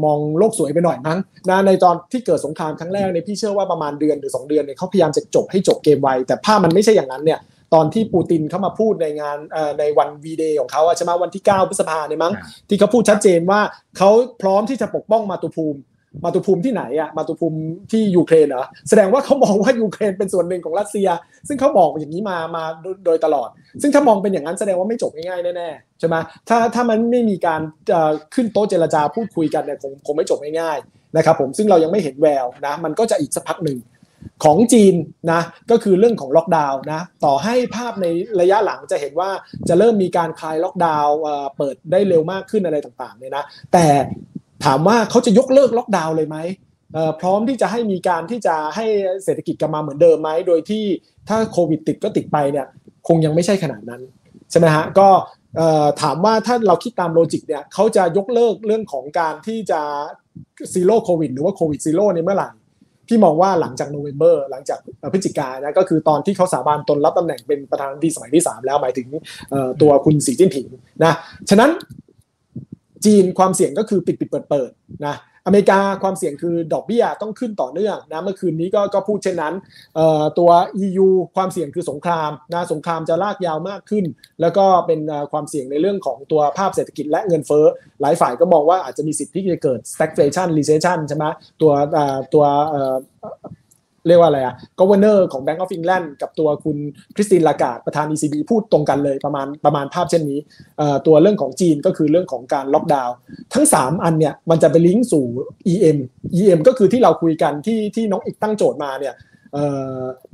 [0.03, 7.39] มองโลกสวยไปหน่อยมั้งนะในตอนที่เกิดสงครามครั้งแรกเนี่ยพี่เชื่อว่าประมาณเดือนหรือ 2 เดือนเนี่ยเขาพยายามจะจบให้จบเกมไวแต่ภาพมันไม่ใช่อย่างนั้นเนี่ย
[7.73, 12.33] ตอนที่ปูตินเข้ามาพูดในงานเอ่อในวันวีเดย์ของเขาอะใช่ไหมวันที่ 9 พฤษภาเนี่ยมั้ง
[12.69, 13.61] ที่เขาพูดชัดเจนว่า
[13.97, 14.09] เขา
[14.41, 15.79] พร้อมที่จะปกป้องมาตุภูมิ
[16.23, 17.59] มาตุภูมิที่ไหนอะมาตุภูมิ
[17.91, 21.07] ที่ยูเครนเหรอแสดงว่าเขามองว่ายูเครนเป็นส่วนหนึ่งของรัสเซีย
[21.47, 23.49] ซึ่งเขาบอกอย่างนี้มามาโดยโดยตลอด
[23.81, 26.15] ซึ่งถ้ามองเป็นอย่างนั้นแสดงว่าไม่จบง่ายๆแน่ๆใช่ไหม
[26.49, 33.77] ถ้าถ้ามันไม่มีการเอ่อขึ้นโต๊ะเจรจาพูดคุยกันเนี่ยคงคงไม่จบง่ายๆนะครับผมซึ่งเรายังไม่เห็นแววนะมันก็จะอีกสักพักหนึ่ง
[34.43, 34.95] ของจีน
[35.31, 38.05] นะก็คือเรื่องของล็อกดาวน์นะต่อให้ภาพใน
[38.41, 39.29] ระยะหลังจะเห็นว่า
[39.67, 41.15] จะเริ่มมีการคลายล็อกดาวน์
[41.57, 43.43] เปิดได้เร็วมากขึ้นอะไรต่างๆเนี่ยนะ
[43.73, 43.85] แต่
[44.65, 46.37] ถามว่าเขาจะยกเลิกล็อกดาวน์เลยไหม
[47.19, 48.85] พร้อมที่จะให้มีการที่จะให้
[49.23, 50.83] เศรษฐกิจกลับมาเหมือนเดิมไหมโดยที่
[51.29, 52.67] ถ้าโควิดติดก็ติดไปเนี่ย
[53.07, 54.01] คงยังไม่ใช่ขนาดนั้น
[54.51, 55.07] ใช่ไหมฮะก็
[56.01, 59.81] ถามว่าถ้าเราคิดตาม logic เนี่ยเขาจะยกเลิกเรื่องของการที่จะ
[60.73, 62.49] zero โควิดหรือว่าโควิด zero ในเมื่อไหร่
[63.07, 64.79] พี่มองว่าหลังจากโนเวม ber หลังจาก
[65.13, 69.07] พฤศจิกานะก็คือตอนที่เขาสาบานตนรับตำแหน่งเป็นประธานาธิบดีสมัยที่ 3 แล้วหมายถึง
[69.81, 70.65] ตัวคุณสีจิ้นผิง
[71.03, 71.13] นะ
[71.49, 71.69] ฉะนั้น
[73.05, 74.71] จีนความเสี่ยงก็คือปิดปิดเปิดเปิด
[75.05, 75.15] นะ
[75.45, 79.53] อเมริกาความเสี่ยงคือดอกเบี้ยต้องขึ้นต่อเนื่องนะเมื่อคืนนี้ก็ก็พูดเช่นนั้น
[80.39, 80.49] ตัว
[80.85, 84.05] EU ความเสี่ยงคือสงครามนะสงครามจะลากยาวมากขึ้น
[84.41, 84.99] แล้วก็เป็น
[85.31, 87.65] ความเสี่ยงในเรื่องของตัวภาพเศรษฐกิจและเงินเฟ้อ
[88.01, 91.25] หลายฝ่ายก็มองว่าอาจจะมีสิทธิ์ที่จะเกิด stagflation recession ใช่ไหม
[91.61, 91.73] ตัว
[92.33, 92.45] ตัว
[94.07, 96.77] เรียกว่าอะไรอะ governor ของ Bank of England กับตัวคุณ
[97.15, 100.39] คริสตินลากาดประธาน ECB พูดตรงกันเลยประมาณประมาณภาพเช่นนี้
[101.07, 103.15] ตัวเรื่องของจีนก็คือเรื่องของการล็อกดาวน์
[103.53, 105.25] ทั้ง 3 อันเนี่ยมันจะไปลิงก์สู่
[105.73, 105.97] EM
[106.39, 109.15] EM ก็คือที่เราคุยกันที่ที่น้องอีกตั้งโจทย์มาเนี่ย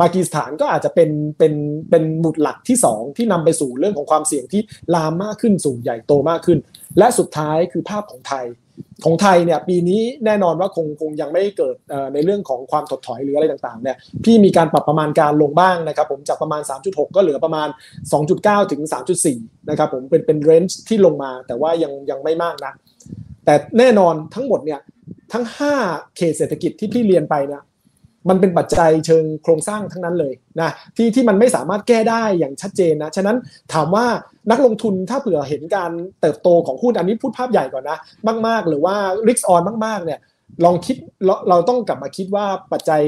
[0.01, 1.53] ปากีสถานก็อาจจะเป็นเป็น
[1.89, 4.61] เป็นหมุดหลักที่ 2 ที่นำไปสู่เรื่องของความเสี่ยงที่
[4.95, 6.59] ลามมากขึ้นสู่ใหญ่โตมากขึ้น
[6.97, 8.45] และสุดท้ายคือภาพของไทย
[9.05, 11.75] ของไทยเนี่ยปีนี้แน่นอนว่าคงคงยังไม่เกิด
[12.13, 17.67] ในเรื่องของความถดถอยหรืออะไรต่างๆเนี่ยพี่มีการปรับประมาณการลงบ้างนะครับผมจากประมาณ 3.6 ก็เหลือประมาณ
[18.19, 18.81] 2.9 ถึง
[19.25, 22.73] 3.4 นะครับผมเป็นเป็นเรนจ์ที่ลงมาแต่ว่ายังยังไม่มากนะ
[23.45, 24.79] แต่แน่นอนทั้งหมดเนี่ย
[25.33, 25.45] ทั้ง
[25.79, 27.61] 5 เขตเศรษฐกิจที่พี่เรียนไปเนี่ย
[28.29, 33.37] มันเป็นปัจจัยเชิงโครงสร้างทั้งนั้นเลยนะที่ที่มันไม่สามารถแก้ได้อย่างชัดเจนนะ ฉะนั้น
[33.73, 34.05] ถามว่า
[34.51, 37.97] นักลงทุนถ้าเผื่อเห็นการเติบโตของหุ้นอันนี้พูดภาพใหญ่ก่อนนะ
[38.47, 38.95] มากๆ หรือว่า
[39.27, 40.19] risk on มากๆเนี่ย
[40.65, 43.01] ลองคิดเราเราต้องกลับมาคิดว่าปัจจัย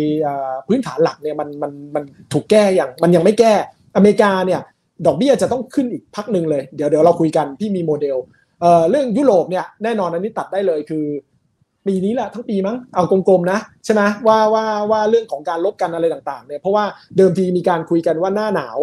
[0.68, 2.04] พื้นฐานหลักเนี่ยมันมันมัน
[2.34, 3.54] ถูกแก้อย่างมันยังไม่แก้
[3.96, 4.62] อเมริกาเนี่ย
[5.06, 8.18] ดอกเบี้ยจะต้องขึ้นอีกพักหนึ่งเลย เดี๋ยวเดี๋ยวเราคุยกันพี่มีโมเดล
[8.62, 11.06] เอ่อเรื่องยุโรปเนี่ยแน่นอนอันนี้ตัดได้เลยคือ
[11.88, 16.86] ปีนี้แหละทั้งปีมั้งเอากลมๆนะใช่ไหมว่าว่าว่าเรื่องของการลบกันอะไรต่างๆเนี่ยเพราะว่า
[17.18, 18.78] เดิมทีมีการคุยกันว่าหน้าหนาว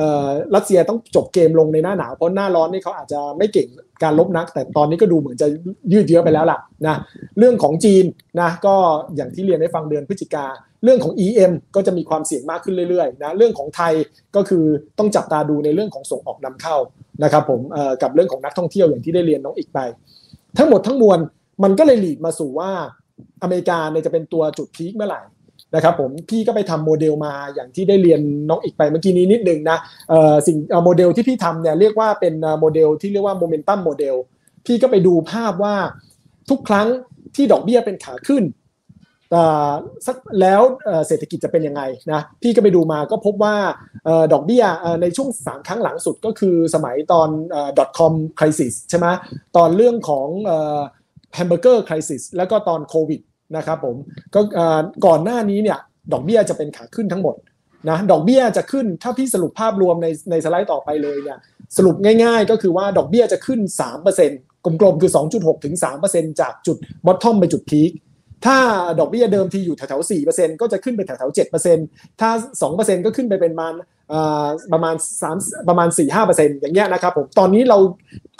[0.00, 3.68] อ่อรัสเซียต้องจบเกมลงในหน้าหนาวเพราะหน้าร้อนนี่เขาอาจจะไม่เก่ง
[4.02, 5.46] การลบนัก แต่ตอนนี้ก็ดูเหมือนจะ
[5.92, 6.96] ยืดเยื้อไปแล้วล่ะนะ
[7.38, 8.04] เรื่องของจีน
[8.40, 8.74] นะก็
[9.16, 10.46] อย่างที่เรียนให้ฟังเดือนพฤศจิกา
[10.84, 13.92] เรื่องของ EM ก็จะมีความเสี่ยงมากขึ้นเรื่อยๆนะเรื่องของไทย
[14.36, 14.64] ก็คือ
[14.98, 16.76] ต้องจับตาดูในเรื่องของส่งออกนำเข้า
[17.22, 19.78] นะครับผมอ่อกับเรื่องของนักท่องเที่ยวอย่างที่ได้เรียนน้องอีกไป
[20.58, 21.18] ทั้งหมดทั้งมวล
[21.62, 22.70] มันก็เลยหลีดมาสู่ว่า
[23.42, 25.20] อเมริกาเนี่ยจะเป็นตัวจุดพีคเมื่อไหร่
[25.74, 29.78] นะครับผมพี่ก็ไปทำโมเดลมาอย่างที่ได้เรียนน้องอีกไปเมื่อกี้นี้นิดนึงนะ
[30.10, 34.16] เออสิ่งโมเดลที่พี่ทำเนี่ยเรียกว่าเป็นโมเดลที่เรียกว่า momentum model
[34.66, 35.74] พี่ก็ไปดูภาพว่า
[36.50, 36.88] ทุกครั้ง
[37.36, 38.44] ที่ดอกเบี้ยเป็นขาขึ้น
[40.06, 40.62] สักแล้ว
[41.08, 41.82] เศรษฐกิจจะเป็นยังไง
[42.12, 43.56] นะพี่ก็ไปดูมาก็พบว่า
[44.32, 44.64] ดอกเบี้ย
[45.02, 47.28] ในช่วงสามครั้งหลังสุดก็คือสมัยตอน
[47.98, 49.06] .com crisis ใช่ไหม
[49.56, 50.28] ตอนเรื่องของ
[51.34, 53.20] แฮมเบอร์เกอร์ crisis แล้วก็ตอนโควิด
[53.56, 53.96] นะครับผม
[54.34, 54.40] ก็
[55.06, 55.78] ก่อนหน้านี้เนี่ย
[56.12, 57.34] ดอกเบี้ยจะเป็นขาขึ้นทั้งหมด
[57.90, 61.38] นะดอกเบี้ยจะขึ้นถ้าพี่สรุปภาพรวมในในสไลด์ต่อไปเลยเนี่ย
[61.76, 63.60] สรุปง่ายๆ ก็คือว่าดอกเบี้ยจะขึ้น
[64.14, 65.74] 3%กลมๆคือ 2.6 ถึง
[66.08, 66.76] 3%จากจุด
[67.06, 67.90] บอททอมไปจุดพีค
[68.46, 68.56] ถ้า
[68.98, 71.36] ดอกเบี้ยเดิมทีอยู่แถวๆ4%ก็จะขึ้นไปแถวๆ
[71.78, 72.30] 7%ถ้า
[72.62, 73.72] 2%ก็ขึ้นไปเป็นประมาณ
[74.72, 74.94] ประมาณ
[75.32, 77.78] 3ประมาณ 4-5%อย่างเงี้ยนะครับผมตอนนี้เรา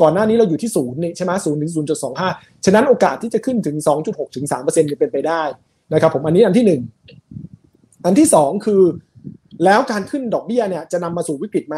[0.02, 1.72] ก่อนหน้านี้เราอยู่ที่ศูนย์นี่ใช่ไหมศูนย์ถึง
[2.18, 5.42] 0.25ฉะนั้นโอกาสที่จะขึ้นถึง 2.6 ถึง3%เนี่ยเป็นไปได้
[5.92, 6.78] นะครับผมอันนี้อันที่
[7.36, 8.82] 1อันที่2คือ
[9.64, 11.76] แล้วการขึ้นดอกเบี้ยเนี่ยจะนำมาสู่วิกฤตไหม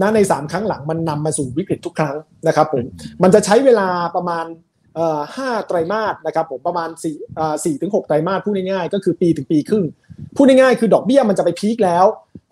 [0.00, 2.16] นะใน 3 ครั้งหลังมันนำมาสู่วิกฤตทุกครั้ง
[2.46, 2.84] นะครับผม
[3.22, 4.46] มันจะใช้เวลาประมาณ
[5.36, 7.16] ห้าไตรมาสนะครับผมประมาณสี่
[7.64, 9.84] สี่ถึงหกไตรมาสพูดง่ายๆก็คือปีถึงปีครึ่ง
[10.36, 12.04] พูดง่ายๆคือดอกเบี้ยมันจะไปพีคแล้ว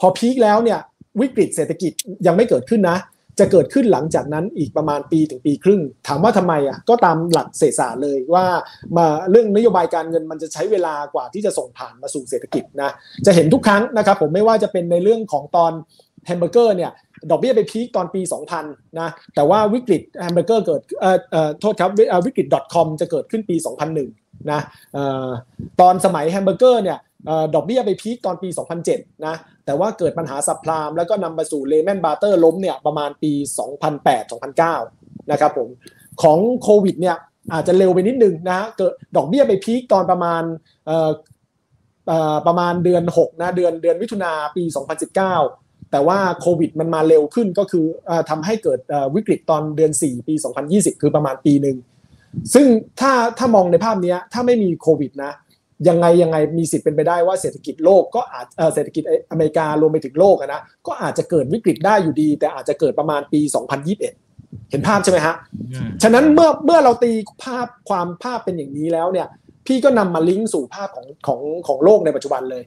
[0.02, 0.80] พอพีคแล้วเนี่ย
[1.20, 1.92] วิกฤตเศรษฐกิจ
[2.26, 2.98] ยังไม่เกิดขึ้นนะ
[3.40, 8.46] จะเกิดขึ้นหลังจากนั้นอีกประมาณปีถึงปีครึ่ง ถามว่าทำไมอะก็ตามหลักเศรษฐศาสตร์เลยว่า
[8.96, 12.90] มาเรื่องนโยบายการเงินมันจะใช้เวลากว่าที่จะส่งผ่านมาสู่เศรษฐกิจนะ
[13.26, 15.72] จะเห็นทุกครั้งนะครับผมไม่ว่าจะเป็นในเรื่องของตอน
[16.26, 16.90] แฮมเบอร์เกอร์เนี่ย
[17.30, 18.20] ดอกเบี้ยไป peak ตอนปี
[18.60, 21.90] 2000 นะ แต่ว่าวิกฤตแฮมเบอร์เกอร์เกิดเอ่อเอ่อโทษครับ
[22.26, 23.56] วิกฤต .com จะเกิดขึ้นปี
[24.02, 24.60] 2001 นะ
[24.94, 25.28] เอ่อ
[25.80, 26.98] ตอนสมัยแฮมเบอร์เกอร์เนี่ย
[27.54, 28.48] ดอกเบี้ยไป peak ตอนปี
[28.86, 29.34] 2007 นะ
[29.64, 33.32] แต่ว่าเกิดปัญหา subprime แล้วก็นำมาสู่ Lehman Brothers ล้มเนี่ยประมาณปี
[34.12, 35.68] 2008-2009 นะครับผม
[36.22, 37.16] ของโควิดเนี่ย
[37.52, 40.42] อาจจะเร็วไปนิดนึงนะเกิดดอกเบี้ยไปพีคตอนประมาณ
[42.46, 47.86] ประมาณเดือน 6 นะ เดือนเดือนมิถุนาปี 2019 แต่ว่าโควิดมันมาเร็วขึ้นก็คือ
[48.30, 48.80] ทำให้เกิด
[49.14, 50.34] วิกฤตตอนเดือน 4 ปี
[50.68, 51.76] 2020 คือประมาณปีหนึ่ง
[52.54, 52.66] ซึ่ง
[53.00, 55.32] ถ้าถ้ามองในภาพนี้ถ้าไม่มีโควิดนะ
[55.88, 65.36] ยังไงยังไงมีสิทธิ์เป็นไปได้ว่าเศรษฐกิจโลกก็อาจเศรษฐกิจอเมริการวมไปถึงโลกนะก็อาจจะเกิดวิกฤตได้อยู่ดี แต่อาจจะเกิดประมาณปี 2021 เห็นภาพใช่ไหมฮะ
[66.02, 67.12] ฉะนั้นเมื่อเมื่อเราตี
[67.44, 69.28] ภาพความภาพเป็นอย่างนี้แล้วเนี่ย
[69.66, 72.62] พี่ก็นำมาลิงก์สู่ภาพของของของโลกในปัจจุบันเลย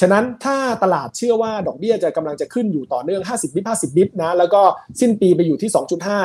[0.00, 4.62] ฉะนั้นถ้าตลาดเชื่อว่าดอกเบี้ยจะกำลังจะขึ้นอยู่ต่อเนื่อง 50บิป50บิปนะแล้วก็
[5.00, 5.70] สิ้นปีไปอยู่ที่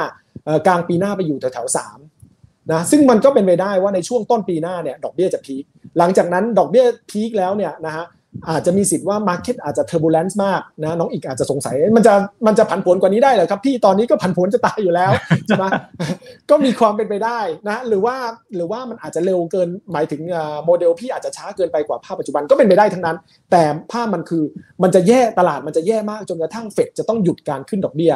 [0.05, 1.77] 2.5 กลางปีหน้าไปอยู่แถวๆ
[2.17, 5.63] 3นะซึ่งมันก็เป็นไปได้ว่าในช่วงต้นปีหน้าเนี่ยดอกเบี้ยจะพีค
[5.97, 8.05] หลังจากนั้นดอกเบี้ยพีคแล้วเนี่ยนะฮะ
[8.49, 12.13] อาจจะมีสิทธิ์ว่า Market อาจจะ turbulence มากนะน้องอีกอาจจะสงสัยมันจะ
[12.47, 15.11] มันจะผันผวนกว่านี้ได้เหรอครับพี่ตอนนี้ก็ผันผวนจะตายอยู่แล้ว
[15.47, 15.65] ใช่ไหม
[16.49, 17.39] ก็มีความเป็นไปได้
[17.69, 18.15] นะหรือว่า
[18.55, 20.21] หรือว่ามันอาจจะเร็วเกินหมายถึง
[20.65, 23.17] โมเดลพี่อาจจะช้าเกินไปกว่าภาพปัจจุบันก็เป็นไปได้ทั้งนั้น
[23.51, 24.43] แต่ภาพมันคือ
[24.83, 28.13] มันจะแย่ตลาดมันจะแย่มากจนกระทั่งเฟดจะต้องหยุดการขึ้นดอกเบี้ย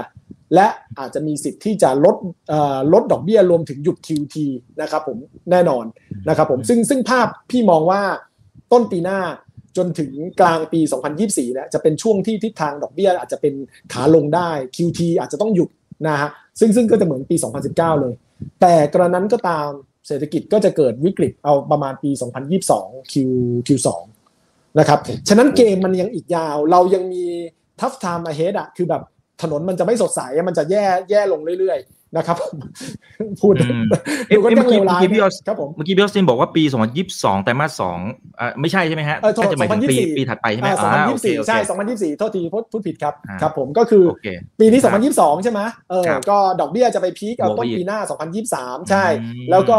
[0.53, 0.67] และ
[0.99, 2.15] อาจจะมีสิทธิ์ที่จะลด
[2.93, 4.35] ลดดอกเบี้ยรวมถึงหยุด QT
[4.81, 5.17] นะครับผม
[5.51, 5.85] แน่นอน
[6.29, 8.01] นะครับผมซึ่งซึ่งภาพพี่มองว่า
[8.71, 9.19] ต้นปีหน้า
[9.77, 10.79] จนถึงกลางปี
[11.17, 13.53] 2024เนี่ยจะเป็นช่วงที่ทิศทางดอกเบี้ยอาจจะเป็น
[13.93, 15.69] ขาลงได้ QT อาจจะต้องหยุด
[16.07, 16.29] นะฮะ
[16.59, 17.35] ซึ่งซึ่งก็จะเหมือนปี
[17.69, 18.13] 2019 เลย
[18.61, 19.69] แต่กระนั้นก็ตาม
[20.07, 22.11] เศรษฐกิจก็จะเกิดวิกฤตเอาประมาณปี
[22.61, 23.13] 2022 Q
[23.67, 23.89] Q2
[24.79, 27.23] นะครับ ฉะนั้นเกมมันยังอีกยาว เรายังมี
[27.79, 29.01] tough time ahead อะคือแบบ
[29.41, 31.79] ถนนมันจะไม่สดใสมันจะแย่แย่ลงเรื่อย
[32.17, 32.37] นะครับ
[33.41, 33.65] พูดดู
[34.43, 35.01] ก็ยังเลวร้าย
[35.47, 36.63] ครับผมเมื่อกี้พี่ออสตินบอกว่าปี
[37.03, 37.97] 2022แต่มาสอง
[38.39, 40.69] อ่าไม่ใช่ ใช่ไหมฮะก็จะหมายถึงปีปีถัดไปใช่ไหม
[41.09, 41.57] 2024 ใช่
[41.89, 44.03] 2024 โทษทีพูดผิดครับครับผมก็คือ
[44.59, 44.79] ปีนี้
[45.11, 47.99] 2022 ใช่ไหมเออก็ดอกเบี้ยจะไปพีคเอาต้นปีหน้า
[48.45, 49.05] 2023 ใช่
[49.51, 49.77] แล้วก็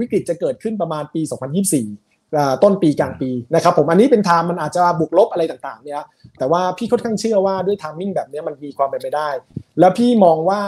[0.00, 2.11] วิกฤตจะเกิดขึ้นประมาณปี 2024
[2.62, 6.02] ต้นปีกลางปีนะครับผมอันนี้เป็นไทม์มันอาจจะบุกลบอะไรต่างๆเนี่ย
[6.38, 9.28] แต่ว่าพี่ค่อนข้างเชื่อว่าด้วยทามมิ่งแบบนี้มันมีความเป็นไปได้
[9.80, 10.60] แล้วพี่มองว่า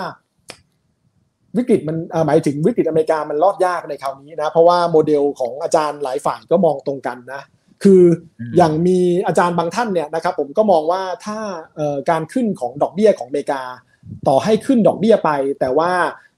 [1.57, 1.97] วิกฤตมัน
[2.27, 7.43] หมายถึงวิกฤตอเมริกามันรอดยากในคราวนี้นะ เพราะว่าโมเดลของอาจารย์หลายฝ่ายก็มองตรงกันนะ
[7.83, 8.03] คือ
[8.57, 11.39] อย่างมีอาจารย์บางท่านเนี่ยนะครับผมก็มองว่าถ้า
[12.11, 13.62] การขึ้นของดอกเบี้ยของอเมริกา
[14.29, 15.91] ต่อให้ขึ้นดอกเบี้ยไป แต่ว่า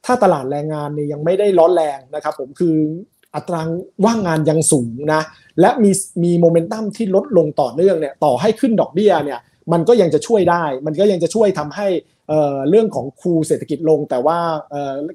[0.04, 2.76] ถ้าตลาดแรงงานเนี่ยยังไม่ได้ร้อนแรงนะครับผมคือ
[3.36, 3.60] อัตรา
[4.04, 5.22] ว่างงานยังสูงนะ
[5.60, 5.90] และมี
[6.22, 9.40] มีโมเมนตัมที่ลดลงต่อเนื่องเนี่ยต่อให้ขึ้นดอกเบี้ยเนี่ย
[9.72, 11.86] มันก็ยังจะช่วยได้ มันก็ยังจะช่วยทำให้
[12.68, 14.38] เรื่องของคูเศรษฐกิจลง แต่ว่า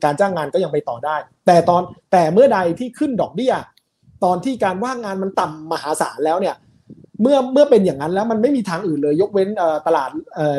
[0.04, 1.16] การจ้างงานก็ยังไปต่อได้
[1.48, 3.54] แต่ตอนแต่เมื่อใดที่ขึ้นดอกเบี้ย
[4.24, 6.56] ตอนที่การว่างงานมันต่ำมหาศาลแล้วเนี่ย
[7.22, 9.50] เมื่อเมื่อเป็นอย่างนั้นแล้วมันไม่มีทางอื่นเลย ยกเว้น
[9.88, 10.10] ตลาด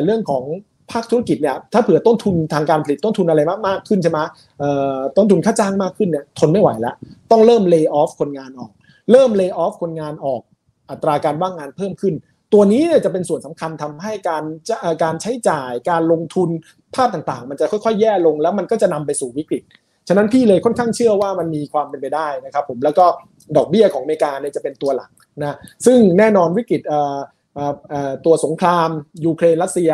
[0.05, 0.43] เรื่องของ
[0.91, 4.19] ภาคธุรกิจเนี่ยถ้าเผื่อต้นทุนทางการผลิตต้นทุนอะไรมากมากขึ้นใช่ไหม
[5.17, 6.95] ต้นทุนค่าจ้างมากขึ้นเนี่ยทนไม่ไหวแล้ว
[7.31, 8.71] ต้องเริ่มเลิกออฟคนงานออก
[9.11, 10.41] เริ่มเลิกออฟคนงานออก
[10.89, 12.13] อัตราการว่างงานเพิ่มขึ้น
[12.53, 14.43] ตัวนี้จะเป็นส่วนสำคัญทำให้การ
[15.03, 16.49] การใช้จ่ายการลงทุน
[16.95, 19.63] ภาพต่างๆ มันจะค่อยๆ แย่ลงแล้วมันก็จะนำไปสู่วิกฤต
[20.07, 23.05] ฉะนั้นพี่เลยค่อนข้างเชื่อว่ามันมีความเป็นไปได้นะครับผมแล้วก็
[23.57, 25.09] ดอกเบี้ยของอเมริกาเนี่ยจะเป็นตัวหลัก
[25.41, 26.81] นะซึ่งแน่นอนวิกฤต
[28.25, 28.89] ตัวสงคราม
[29.25, 29.91] ยูเครนรัสเซีย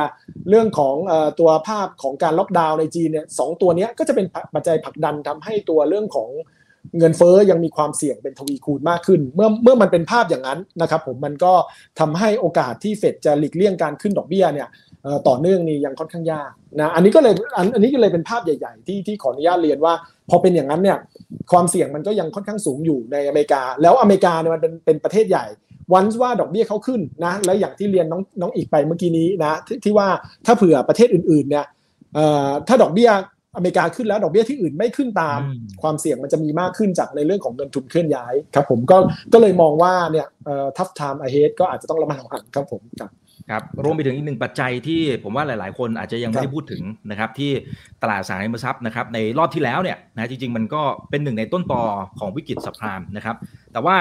[0.49, 0.95] เรื่องของ
[1.39, 6.29] ตัวภาพของการล็อกดาวน์ในจีนเนี่ยสองตัวนี้ก็จะเป็นปัจจัยผลักดันทำให้ตัวเรื่องของ
[6.97, 11.53] เงินเฟ้อยังมีความเสี่ยงเป็นทวีคูณมากขึ้น เมื่อเมื่อมันเป็นภาพอย่างนั้นนะครับผมมันก็
[11.99, 14.67] ทำให้โอกาสที่เฟดจะหลีกเลี่ยงการขึ้นดอกเบี้ยเนี่ย
[15.27, 17.33] ต่อเนื่องนี่ยังค่อนข้างยากนะอันนี้ก็เลย
[17.75, 19.93] อันนี้ก็เลยเป็นภาพใหญ่ๆ ที่ที่ขออนุญาตเรียนว่า
[20.29, 20.97] พอเป็นอย่างนั้นเนี่ย
[21.51, 25.45] ความเสี่ยงมันก็ยังค่อนข้างสูงอยู่ในอเมริกา แล้วอเมริกาเนี่ยมันเป็นเป็นประเทศใหญ่
[25.93, 30.07] วันว่าดอกเบี้ยเขาขึ้นนะแล้วอย่างที่เรียนน้องน้องอีกไปเมื่อกี้นี้นะทที่ว่า
[30.45, 31.65] ถ้าเผื่อประเทศอื่นๆเนี่ย
[32.67, 33.11] ถ้าดอกเบี้ย
[33.55, 35.39] อเมริกาขึ้นแล้วดอกเบี้ยที่อื่นไม่ขึ้นตาม
[35.81, 38.97] ความเสี่ยงมันจะมีมากขึ้นจากในเรื่องของเงินทุนเคลื่อนย้ายครับผมก็
[39.33, 40.27] ก็เลยมองว่าเนี่ย
[40.77, 43.11] tough time ahead ก็อาจจะต้องระมัดระวังครับผมครับ
[43.49, 47.51] ครับรวมไปถึงอีกหนึ่งปัจจัยที่ผมว่าหลาย ๆ คนอาจจะยังไม่ได้พูดถึงนะครับที่
[48.01, 51.81] ตลาดอสังหาริมทรัพย์นะครับในรอบที่แล้วเนี่ยนะจริง ๆ มันก็เป็นหนึ่งในต้นตอ
[52.19, 53.35] ของวิกฤตสับพรามนะครับ
[53.73, 53.97] แต่ว่า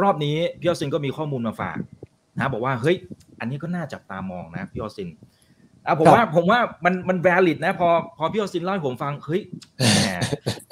[0.00, 1.78] รอบนี้พี่ออสินก็มีข้อมูลมาฝาก
[2.36, 2.96] นะบอกว่าเฮ้ย
[3.40, 5.08] อันนี้ก็น่าจับตามองนะพี่ออสิน
[5.86, 9.42] อะผมว่าผมว่ามันมัน valid นะ พอพอพี่ออสินเล่าให้ผมฟังเฮ้ย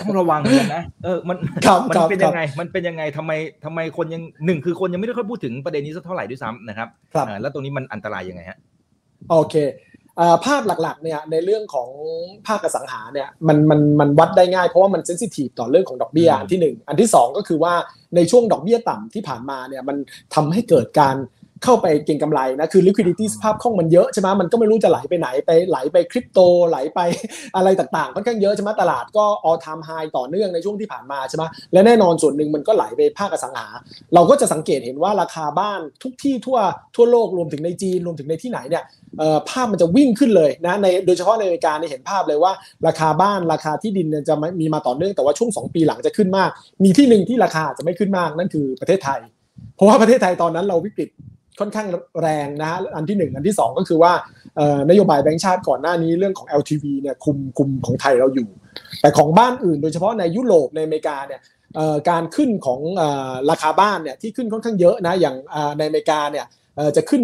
[0.00, 1.36] ต้องระวังเหมือนกันนะเออมัน
[1.90, 3.32] มันเป็นยังไง มันเป็นยังไงทำไม
[3.64, 6.88] ทำไมคนยังหนึ่งคือคนยังไม่ได้ค่อยพูดถึงประเด็นนี้สักเท่าไหร่ด้วยซ้ำนะครับ
[7.40, 8.58] แล้วตรงนี้มันอันตรายยังไงฮะ
[9.30, 9.54] โอเค
[10.44, 11.88] ภาพหลักๆเนี่ยในเรื่องของ
[12.46, 17.74] ภาคอสังหาเนี่ยมันมันมันวัดได้ง่ายเพราะว่ามันเซนซิทีฟต่อเรื่องของดอกเบี้ยอันที่ 1 อันที่ 2 ก็คือว่า
[18.16, 19.96] ในช่วงดอกเบี้ยต่ำที่ผ่านมาเนี่ยมัน
[20.34, 21.16] ทำให้เกิดการ
[21.64, 27.00] เข้าไปเก็งกำไรนะคือ liquidity สภาพคล่องมันเยอะใช่ไหมมันก็ไม่รู้จะไหลไปไหนไปไหลไปคริปโตไหลไป
[27.56, 33.66] อะไรต่างๆค่อนข้างเยอะใช่ไหมตลาดก็ all time high ต่อเนื่องในช่วงที่ผ่านมาใช่ไหมและแน่นอนส่วนหนึ่งมันก็ไหลไปภาคอสังหา
[34.14, 36.58] เราก็จะสังเกตเห็นว่าราคาบ้านทุกที่ทั่ว
[36.96, 38.84] ทั่วโลกรวมถึงในจีนรวมถึงในที่ไหนเนี่ย
[39.48, 42.52] ภาพมันจะวิ่งขึ้นเลยนะในโดยเฉพาะในอเมริกาเนี่ยเห็นภาพเลยว่า
[42.86, 46.50] ราคาบ้านราคาที่ดินเนี่ยจะมีมาต่อเนื่องแต่ว่าช่วง 2 ปีหลังจะขึ้นมาก
[46.84, 49.20] มีที่หนึ่งที่ราคาจะไม่ขึ้นมากนั่นคือประเทศไทย
[49.76, 51.10] เพราะว่าประเทศไทยตอนนั้นเราวิกฤต
[51.60, 51.88] ค่อนข้าง
[52.22, 54.12] แรงนะฮะอันที่ 1 อันที่ 2 ก็คือว่า
[54.90, 58.48] นโยบายแบงก์ชาติก่อนหน้านี้เรื่องของ LTV เนี่ยคุมคุมของไทยเราอยู่
[59.00, 61.40] แต่ของบ้านอื่น โดยเฉพาะในยุโรปในอเมริกาเนี่ย
[62.10, 62.80] การขึ้นของ
[63.50, 65.36] ราคาบ้านเนี่ยที่ขึ้นค่อนข้างเยอะนะอย่าง
[65.78, 66.46] ในอเมริกาเนี่ย
[66.96, 67.22] จะขึ้น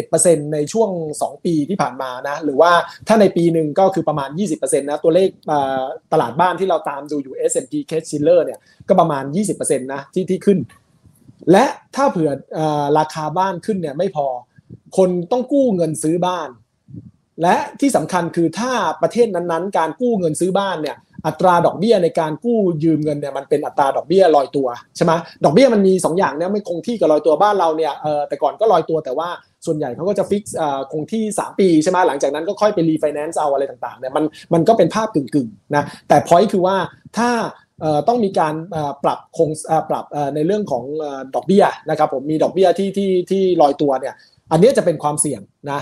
[0.00, 2.72] 31%ในช่วง 2 ปีที่ผ่านมานะหรือว่า
[3.08, 5.28] ถ้าในปีหนึ่งก็คือประมาณ 20%นะตัวเลข
[6.12, 8.58] ตลาดบ้านที่เราตามดูอยู่ S&P Case Shiller เนี่ย
[8.88, 9.24] ก็ประมาณ
[9.54, 10.58] 20%นะที่ที่ขึ้น
[11.50, 11.64] และ
[11.96, 12.30] ถ้าเผื่อ
[12.98, 14.26] ราคาบ้านขึ้นเนี่ยไม่พอ
[14.96, 16.48] คนต้องกู้เงินซื้อบ้าน
[17.42, 18.72] และที่สำคัญคือถ้า
[19.02, 25.12] ประเทศนั้นๆ การกู้เงินซื้อบ้านเนี่ยอัตราดอกเบี้ยในการกู้ยืมเงินเนี่ยมันเป็นอัตราดอกเบี้ยลอยตัวใช่ไหม
[25.44, 27.92] ดอกเบี้ยมันมี 2 อย่างเนี่ยไม่คงที่กับลอยตัวบ้านเราเนี่ย
[28.28, 29.28] แต่ก่อนก็ลอยตัวแต่ว่า
[29.66, 30.42] ส่วนใหญ่เขาก็จะ fix
[30.92, 34.24] คงที่ 3 ปีใช่ไหมหลังจากนั้นก็ค่อยไปรีไฟแนนซ์เอาอะไรต่างๆเนี่ยมัน
[34.54, 36.76] มันก็เป็นภาพกึ่งๆนะแต่ point คือว่า
[37.18, 37.30] ถ้า
[38.08, 38.54] ต้องมีการ
[39.04, 39.50] ปรับคง
[39.90, 40.04] ปรับ
[40.34, 40.84] ในเรื่องของ
[41.34, 44.14] ดอกเบี้ยนะครับผมมีดอกเบี้ยที่ที่ที่ลอยตัวเนี่ย
[44.52, 45.80] อันนี้จะเป็นความเสี่ยงนะ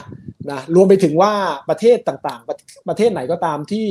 [0.50, 1.32] นะรวมไปถึงว่า
[1.68, 2.48] ประเทศต่างๆ
[2.88, 3.86] ประเทศไหนก็ตามที่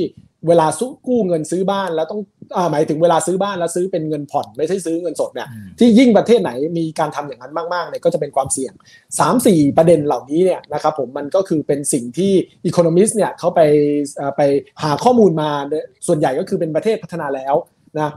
[0.48, 2.20] เวลาซุกู้เงินซื้อบ้านแล้วต้อง
[2.56, 5.48] อหมายถึงเวลาซื้อบ้านแล้วซื้อเป็นเงินผ่อนไม่ใช่ซื้อเงินสดเนี่ย
[5.78, 8.72] ที่ยิ่งประเทศไหนมีการทำอย่างนั้นมากๆเนี่ยก็จะเป็นความเสี่ยง
[9.26, 12.32] 3-4 ประเด็นเหล่านี้เนี่ยนะครับผมมันก็คือเป็นสิ่งที่
[12.66, 13.60] Economist เนี่ยเขาไป
[14.36, 14.40] ไป
[14.82, 15.50] หาข้อมูลมา
[16.06, 17.54] ส่วนใหญ่ก็คือเป็นประเทศพัฒนาแล้ว
[17.98, 18.10] นะ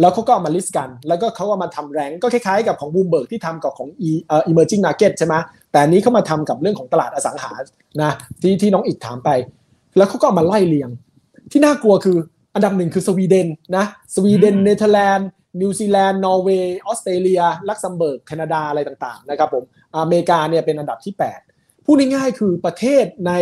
[0.00, 5.34] แล้วเขาก็มา list กัน แล้วก็เขาก็มาทำ rank ก็คล้ายๆกับของบูมเบิร์กที่ทำกับของ e เอ่อ emerging market ใช่ไหม
[5.72, 7.52] แต่นี้เขามาทำกับเรื่องของตลาดอสังหา
[8.02, 8.12] นะ
[8.42, 9.30] ที่ที่น้องอีกถามไป
[9.96, 10.90] แล้วเขาก็มาไล่เลียง
[11.52, 12.16] ที่น่ากลัวคือ
[12.54, 13.84] อันดับหนึ่งคือสวีเดนนะ
[14.14, 15.28] สวีเดนเนเธอร์แลนด์
[15.60, 19.64] นิวซีแลนด์นอร์เวย์ออสเตรเลีย ลักเซมเบิร์กแคนาดาอะไรต่างๆนะครับผม
[19.96, 21.14] อเมริกาเนี่ยเป็นอันดับที่
[21.50, 23.32] 8 พูดง่ายๆคือประเทศใน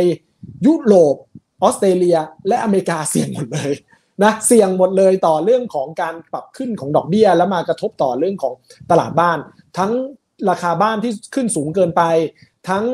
[0.67, 1.17] ยุโรป
[1.63, 2.19] ออสเตรเลีย
[2.49, 3.73] และอเมริกาเสี่ยงหมดเลย
[4.25, 8.55] นะเสี่ยงหมดเลยต่อเรื่องของการปรับขึ้นของดอกเบี้ย แล้วมากระทบต่อเรื่องของ
[8.91, 9.39] ตลาดบ้าน
[9.79, 9.93] ทั้ง
[10.51, 12.03] ราคาบ้านที่ขึ้นสูงเกินไป
[12.69, 12.85] ทั้ง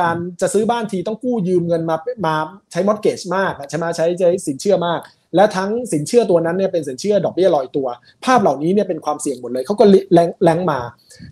[0.00, 2.34] การจะซื้อบ้านทีต้องกู้ยืมเงินมามา
[2.72, 5.00] ใช้มอดเกจมากใช่ไหมใช้ใช้สินเชื่อมาก
[5.36, 7.86] และทั้งสินเชื่อตัวนั้นเนี่ยเป็นสินเชื่อดอกเบี้ยลอยตัว
[8.24, 10.80] ภาพเหล่านี้เนี่ยเป็นความเสี่ยงหมดเลยเขาก็แรงแรงมา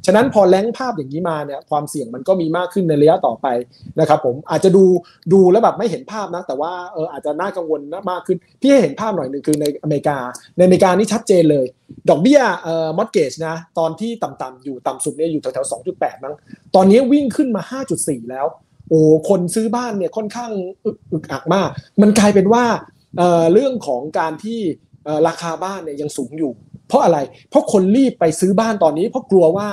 [0.07, 3.47] ฉะนั้นพอแรงภาพอย่างนี้มาเนี่ยความเสี่ยงมันก็มีมากขึ้นในระยะต่อไป
[4.01, 4.85] นะครับผมอาจจะดู
[5.33, 7.81] ดูแล้วแบบไม่เห็นภาพนะ แต่ว่าเอออาจจะน่ากังวล
[8.11, 10.19] มากขึ้นพี่ให้เห็นภาพหน่อยหนึ่งคือในอเมริกา
[10.57, 11.67] ในอเมริกานี่ชัดเจนเลย
[12.11, 16.35] ดอกเบี้ยเอ่อมอดเกจนะตอนที่ต่ำๆอยู่ต่ำสุดเนี่ยอยู่แถวๆ2.8มั้ง
[16.75, 17.63] ตอนนี้วิ่งขึ้นมา
[17.97, 18.47] 5.4 แล้ว
[18.89, 20.51] โอ้คนซื้อบ้านเนี่ยค่อนข้าง
[21.13, 21.69] อึกอักมาก
[22.03, 22.65] มันกลายเป็นว่า
[23.53, 24.61] เรื่องของการที่
[25.29, 26.53] ราคาบ้านเนี่ยยังสูงอยู่
[26.89, 27.19] เพราะอะไร
[27.51, 29.69] เพราะคนรีบไปซื้อบ้านตอนนี้ เพราะกลัวว่า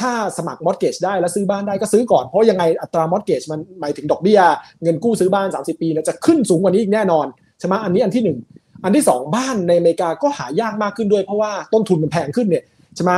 [0.00, 4.40] ถ้าสมัครมอดเกจได้แล้วซื้อบ้านได้ก็ซื้อก่อน เพราะยังไงอัตรามอดเกจมันหมายถึงดอกเบี้ย
[4.82, 7.26] เงินกู้ซื้อบ้าน 30 ปีนะจะขึ้นสูงกว่านี้อีกแน่นอน
[7.58, 12.64] ใช่ไหมอันนี้อันที่ 1 อันที่สองบ้านในอเมริกาก็หายากมากขึ้นด้วยเพราะว่าต้นทุนมันแพงขึ้นเนี่ย
[12.96, 13.12] ใช่ไหม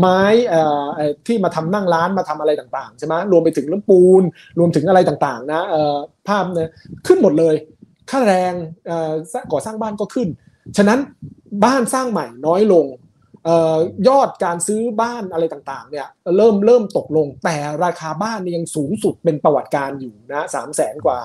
[0.00, 0.20] ไม้
[1.26, 4.22] ที่มาทำนั่งร้านมาทำอะไรต่างๆใช่ไหมรวมไปถึงเรื่องปูน
[4.58, 5.62] รวมถึงอะไรต่างๆนะ
[6.28, 6.70] ภาพเนี่ย
[7.06, 7.54] ขึ้นหมดเลย
[8.10, 8.52] ค่าแรง
[9.52, 10.28] ก่อสร้างบ้านก็ขึ้น
[10.76, 11.00] ฉะนั้น
[11.64, 12.86] บ้านสร้างใหม่น้อยลง
[14.08, 21.20] ยอดการซื้อบ้านอะไรต่างๆเนี่ยเริ่มเริ่มตกลง แต่ราคาบ้านยังสูงสุดเป็นประวัติการอยู่นะสามแสนกว่า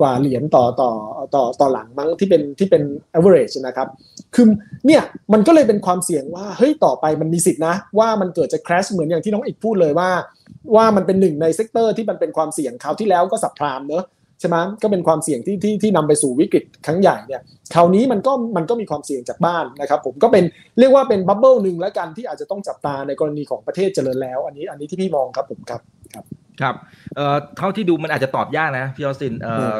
[0.00, 0.90] กว่าเหรียญต่อต่อ
[1.34, 2.82] ต่อต่อหลังมั้งที่เป็นที่เป็น
[3.18, 3.88] average นะครับ
[4.34, 4.46] คือ
[4.86, 5.02] เนี่ย
[5.32, 10.10] มันก็เลยเป็นความเสี่ยงว่าเฮ้ยต่อไปมันมีสิทธินะ ว่ามันเกิดจะ crash เหมือนอย่างที่น้องอีกพูดเลยว่า
[10.76, 14.04] ว่ามันเป็นหนึ่งใน sector ที่มันเป็นความเสี่ยงคราวที่แล้วก็ subprime เนอะ
[14.40, 17.42] ใช่ไหมก็เป็นความเสี่ยงที่ที่ที่นำไปสู่วิกฤตครั้งใหญ่เนี่ย
[17.74, 20.44] คราวนี้มันก็มันก็มีความเสี่ยงจากบ้านนะครับผมก็เป็น
[20.78, 25.80] เรียกว่าเป็น bubble หนึ่งแล้วกันที่อาจจะต้องจับตาในกรณีของประเทศเจริญแล้ว อันนี้อันนี้ที่พี่มองครับผมครับ
[26.14, 26.24] ครับ
[26.60, 26.74] ครับ
[27.16, 29.74] เอ่อเท่าที่ดูมันอาจจะตอบยากนะพี่ออสตินเอ่อ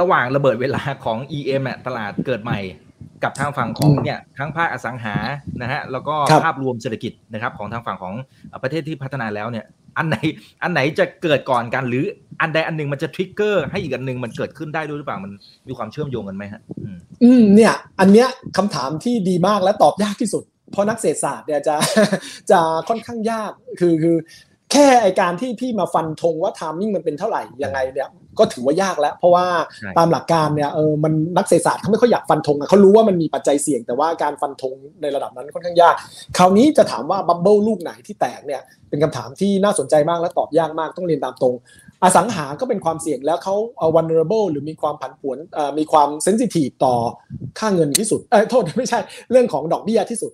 [0.00, 2.60] ระหว่างระเบิดเวลาของ EM อะตลาดเกิดใหม่
[3.24, 5.16] กับทางฝั่งของเนี่ยทั้งภาคอสังหา
[5.62, 6.14] นะฮะแล้วก็
[6.44, 8.14] ภาพรวมเศรษฐกิจนะครับของทางฝั่งของ
[8.62, 9.64] ประเทศที่พัฒนาแล้วเนี่ย
[9.98, 10.16] อันไหน
[10.62, 12.04] อันไหนจะเกิดก่อนกัน หรือ
[12.40, 15.32] อันใดอันหนึ่งมันจะทริกเกอร์ให้อีกอันหนึ่งมันเกิดขึ้นได้ด้วยหรือเปล่ามัน
[15.68, 16.62] มีความเชื่อมโยงกันไหมฮะ
[17.22, 20.42] อืมเนี่ย อันเนี้ยคำถามที่ดีมากและตอบยากที่สุด
[20.72, 21.76] เพราะนักเศรษฐศาสตร์เนี่ยจะ
[22.50, 24.16] จะค่อนข้างยากคือคือ
[24.72, 28.08] แค่ไอการที่พี่มาฟันธงว่าทามมิ่งมันเป็นเท่าไหร่ยังไงเนี่ย
[28.38, 29.46] ก็ถือว่ายากแล้ว เพราะว่า
[29.98, 35.94] ตามหลักการเนี่ยเออมันนักเศรษฐศาสตร์เขาไม่ค่อยอยากฟันธงเขารู้ว่ามันมีปัจจัยเสี่ยง แต่ว่าการฟันธงในระดับนั้นค่อนข้างยาก
[36.36, 41.54] คราวนี้จะถามว่าบับเบิลลูกไหนที่แตกเนี่ยเป็นคำถามที่น่าสนใจมากและตอบยากมากต้องเรียนตามตรง
[42.02, 43.54] อสังหาก็เป็นความเสี่ยงแล้วเขา
[43.94, 45.38] vulnerable หรือมีความผันผวน
[45.78, 46.94] มีความ sensitive ต่อ
[47.58, 48.98] ค่าเงินที่สุดเออโทษไม่ใช่
[49.30, 50.32] เรื่องของดอกเบี้ยที่สุด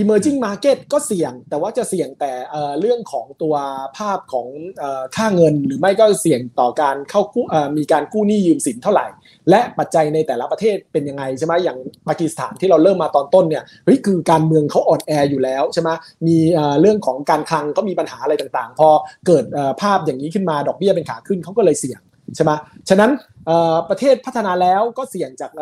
[0.00, 2.32] emerging market ก็เสี่ยง แต่ว่าจะเสี่ยงแต่
[2.80, 3.54] เรื่องของตัว
[3.98, 4.48] ภาพของ
[5.16, 7.44] ค่าเงิน หรือไม่ก็เสี่ยงต่อการเข้ากู้
[7.76, 9.06] มีการกู้หนี้ยืมสินเท่าไหร่
[9.50, 11.78] และปัจจัยในแต่ละประเทศเป็นยังไงใช่ไหมอย่าง
[12.08, 15.90] ปากีสถานที่เราเริ่มมาตอนต้นเนี่ยเฮ้ยคือการเมืองเขาอ่อนแออยู่แล้วใช่ไหม
[16.26, 16.36] มี
[16.80, 18.88] เรื่องของการคลังเขามีปัญหาอะไรต่างๆ พอ
[19.26, 19.44] เกิด
[19.82, 22.00] ภาพอย่างนี้ขึ้นมาดอกเบี้ยเป็นขาขึ้นเขาก็เลยเสี่ยง
[22.34, 22.50] ใช่ไหม
[22.88, 23.10] ฉะนั้น
[23.88, 25.52] ประเทศพัฒนาแล้วก็เสี่ยงจาก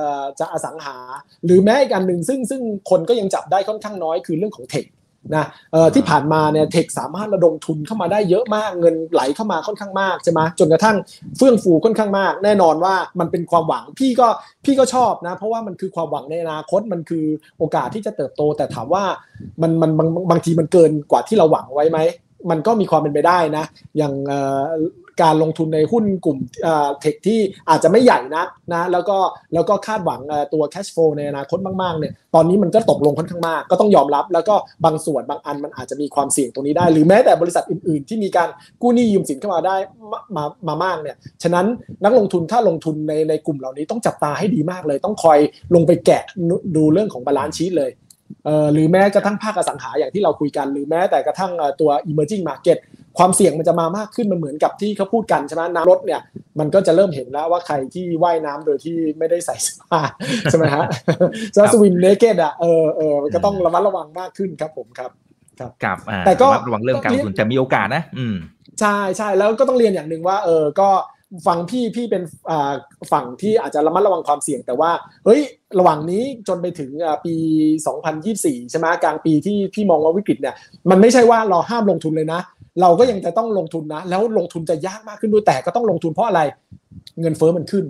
[0.40, 0.96] จากอสังหา
[1.44, 4.86] หรือแม้อีกอันหนึ่งซึ่งซึ่งคนก็ยังจับได้ค่อนข้างน้อยคือเรื่องของเทค
[5.34, 5.46] นะ
[5.94, 10.96] ที่ผ่านมาเนี่ยเทคสามารถระดมทุนเข้ามาได้เยอะมากเงินไหลเข้ามาค่อนข้างมากใช่ไหมจนกระทั่ง
[11.36, 14.28] เฟื่องฟูค่อนข้างมาก แน่นอนว่ามันเป็นความหวังพี่ก็
[14.64, 17.24] พี่ก็ชอบนะ เพราะว่ามันคือความหวังในอนาคตมันคือ
[17.58, 19.04] โอกาสที่จะเติบโต แต่ถามว่า
[19.62, 21.98] มันมันบางบางทีมันเกินกว่าที่เราหวังไว้ไหม
[22.50, 23.64] มันก็มีความเป็นไปได้นะ
[23.98, 24.14] อย่าง
[25.22, 26.38] การลงทุนในหุ้นกลุ่ม
[27.00, 27.40] เทคที่
[27.70, 29.16] อาจจะไม่ใหญ่นักนะแล้วก็
[29.54, 30.20] แล้วก็คาดหวัง
[30.52, 38.48] ตัว cash flow ในอนาคตมากๆเนี่ยตอนนี้มันก็ตกลงค่อนข้างมาก ก็ต้องยอมรับแล้วก็บางส่วนบางอันมันอาจจะมีความเสี่ยงตรงนี้ได้ หรือแม้แต่บริษัทอื่นๆ ที่มีการ
[38.82, 39.76] กู้หนี้ยืมสินเข้ามาได้
[40.36, 41.66] มามามากเนี่ยฉะนั้น
[42.04, 45.38] นักลงทุนถ้าลงทุนในในกลุ่มเหล่านี้ต้องจับตาให้ดีมากเลย ต้องคอย
[45.74, 46.22] ลงไปแกะ
[46.76, 47.90] ดูเรื่องของ balance sheet เลย
[48.72, 52.78] หรือแม้กระทั่งภาคอสังหาอย่างที่เราคุยกัน หรือแม้แต่กระทั่งตัว emerging market
[53.18, 56.20] ความเสี่ยงมันจะมามากขึ้นมันเหมือนกับที่เขาพูดกันใช่ไหมน้ำลดเนี่ย
[56.58, 60.00] มันก็จะเริ่มเห็นแล้วว่าใครที่ว่ายน้ำโดยที่ไม่ได้ใส่เสื้อผ้า
[60.50, 60.82] ใช่ไหมฮะ
[61.54, 65.10] จะ swim naked อะเออเออก็ต้องระมัดระวังมากขึ้นครับผมครับ
[65.60, 68.36] ครับกับแต่ก็ระวังเรื่องการลงทุนจะมีโอกาสนะ อืม
[68.80, 70.88] ใช่ใช่แล้วก็ต้องเรียนอย่างหนึ่งว่าเออก็
[71.46, 72.22] ฝั่งพี่พี่เป็น
[73.12, 74.90] ฝั่งที่อาจจะระมัดระวังความเสี่ยง แต่ว่า
[75.24, 75.40] เฮ้ย
[75.78, 76.90] ระหว่างนี้จนไปถึง
[77.24, 77.34] ปี
[78.02, 80.54] 2024 ใช่ไหมกลางปีที่พี่มองว่าวิกฤตเนี่ย
[80.90, 82.40] มันไม่ใช่ว่าเราห้ามลงทุนเลยนะ
[82.80, 86.40] เราก็ยังจะต้องลงทุนนะ แล้วลงทุนจะยากมากขึ้นด้วยแต่ก็ต้องลงทุนเพราะอะไร
[87.20, 87.84] เงินเฟอ้อมันขึ้น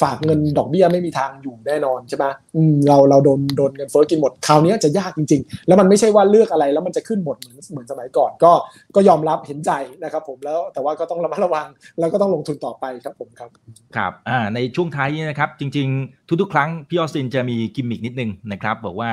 [0.00, 2.24] ฝากเงินดอกเบี้ยไม่มีทางอยู่แน่นอนใช่ไหม
[2.56, 8.52] อืมเราเราโดนโดนเงินเฟ้อกินหมดคราวนี้จะยากจริง ๆ แล้วมันไม่ใช่ว่าเลือกอะไรแล้วมันจะขึ้นหมดเหมือนเหมือนสมัยก่อน ก็
[8.94, 9.72] ก็ยอมรับเห็นใจ
[10.02, 11.66] นะครับผมแล้วแต่ว่าก็ต้องระมัดระวัง
[11.98, 13.50] แล้วก็ต้องลงทุนต่อไปครับผมครับ
[13.96, 19.10] ครับอ่าในช่วงท้ายนี้นะครับจริง ๆ ทุกๆ ครั้งพี่ออสตินจะมีกิมมิกนิดนึงนะครับบอกว่า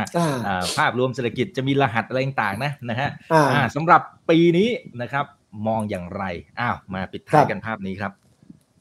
[0.77, 3.09] ภาพรวมเศรษฐกิจจะมีรหัสอะไรต่างๆนะนะฮะ
[3.75, 4.69] สำหรับปีนี้
[5.01, 5.25] นะครับ
[5.67, 6.23] มองอย่างไร
[6.59, 8.11] อ้าวมาปิดท้ายกันภาพนี้ครับ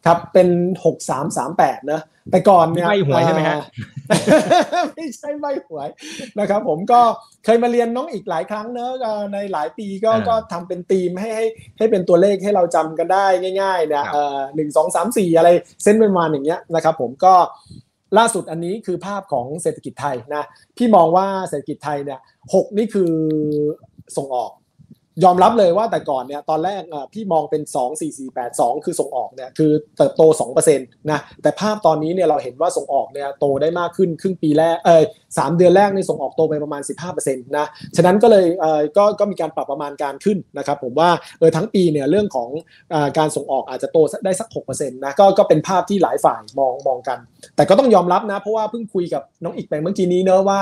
[0.07, 0.49] ครับเป็น
[0.85, 2.01] หกสามสามแปดนะ
[2.31, 3.59] แต่ก่อนเนี่ยไม่หวยใช่ไหมฮะ
[4.95, 5.89] ไม่ใช่ไม่หวย
[6.39, 7.01] นะครับ ผมก็
[7.45, 8.93] เคยมาเรียนน้องอีกหลายครั้งเนอะ
[9.33, 11.45] ในหลายปีก็ก็ทำเป็นธีมให้ให้
[11.79, 13.27] ให้เป็นตัวเลขให้เราจำกันได้
[13.63, 14.07] ง่ายๆเนี่ย
[14.55, 15.49] หนึ่งสองสามสี่อะไร
[15.83, 17.35] เส้นเป็นมาอย่างเงี้ยนะครับ ผมก็
[18.19, 20.45] ล่าสุดอันนี้คือภาพของเศรษฐกิจไทยนะ
[20.77, 22.21] พี่มองว่าเศรษฐกิจไทยเนี่ย
[22.55, 23.13] หกนี่คือ
[24.17, 24.51] ส่งออก
[25.25, 26.83] ยอมรับเลยว่าแต่ก่อนเนี่ยตอนแรก
[27.13, 30.23] พี่มองเป็น 2 4 4 8 2 คือส่งออกเนี่ยคือเติบโต
[30.67, 35.03] 2%นะแต่ภาพตอนนี้เนี่ยเราเห็นว่าส่งออกเนี่ยโตได้มากขึ้นครึ่งปีแรกเออ
[35.39, 36.83] สามเดือนแรกในส่งออกโตไปประมาณ
[37.13, 42.49] 15%นะฉะนั้นก็เลยเออก็ก็มีการปรับประมาณการขึ้นนะครับผมว่าเออทั้งปีเนี่ยเรื่องของ
[42.93, 47.19] อการส่งออกอาจจะโตได้สัก6%นะก็ก็เป็นภาพที่หลายฝ่ายมองมองกัน
[47.57, 50.61] แต่ก็ต้องยอมรับนะเพราะว่าเพิ่งคุยกับน้องอีกไปเมื่อกี้นี้เนอะว่า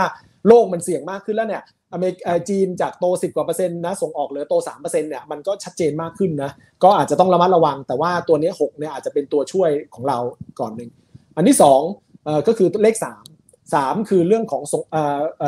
[0.49, 6.51] โลกมันเสี่ยงมากขึ้นแล้วเนี่ย อเมริกาจีนจากโต 10 กว่าเปอร์เซ็นต์นะส่งออกเหลือโต3เปอร์เซ็นต์เนี่ยมันก็ชัดเจนมากขึ้นนะ
[6.85, 10.19] ก็อาจจะต้องระมัดระวัง แต่ว่าตัวนี้6เนี่ยอาจจะเป็นตัวช่วยของเรา
[10.61, 10.91] ก่อนหนึ่ง
[11.37, 11.57] อันที่
[12.01, 14.63] 2ก็คือเลข 3 3 คือเรื่องของ
[14.95, 15.03] อ่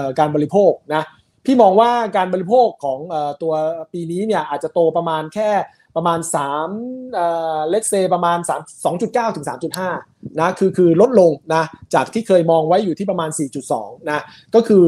[0.06, 1.04] าการบริโภคนะ
[1.46, 2.98] พี่มองว่าการบริโภคของ
[3.42, 3.54] ตัว
[3.92, 5.50] ปีนี้เนี่ยอาจจะโตประมาณแค่
[5.96, 6.18] ประมาณ
[6.66, 7.26] 3เอ่
[7.56, 9.46] อเลทเซประมาณ3 2.9 ถึง
[9.90, 11.64] 3.5นะคือคือลดลงนะ
[11.94, 13.30] จากที่เคยมองไว้อยู่ที่ประมาณ
[13.70, 14.22] 4.2นะ
[14.54, 14.84] ก็คือ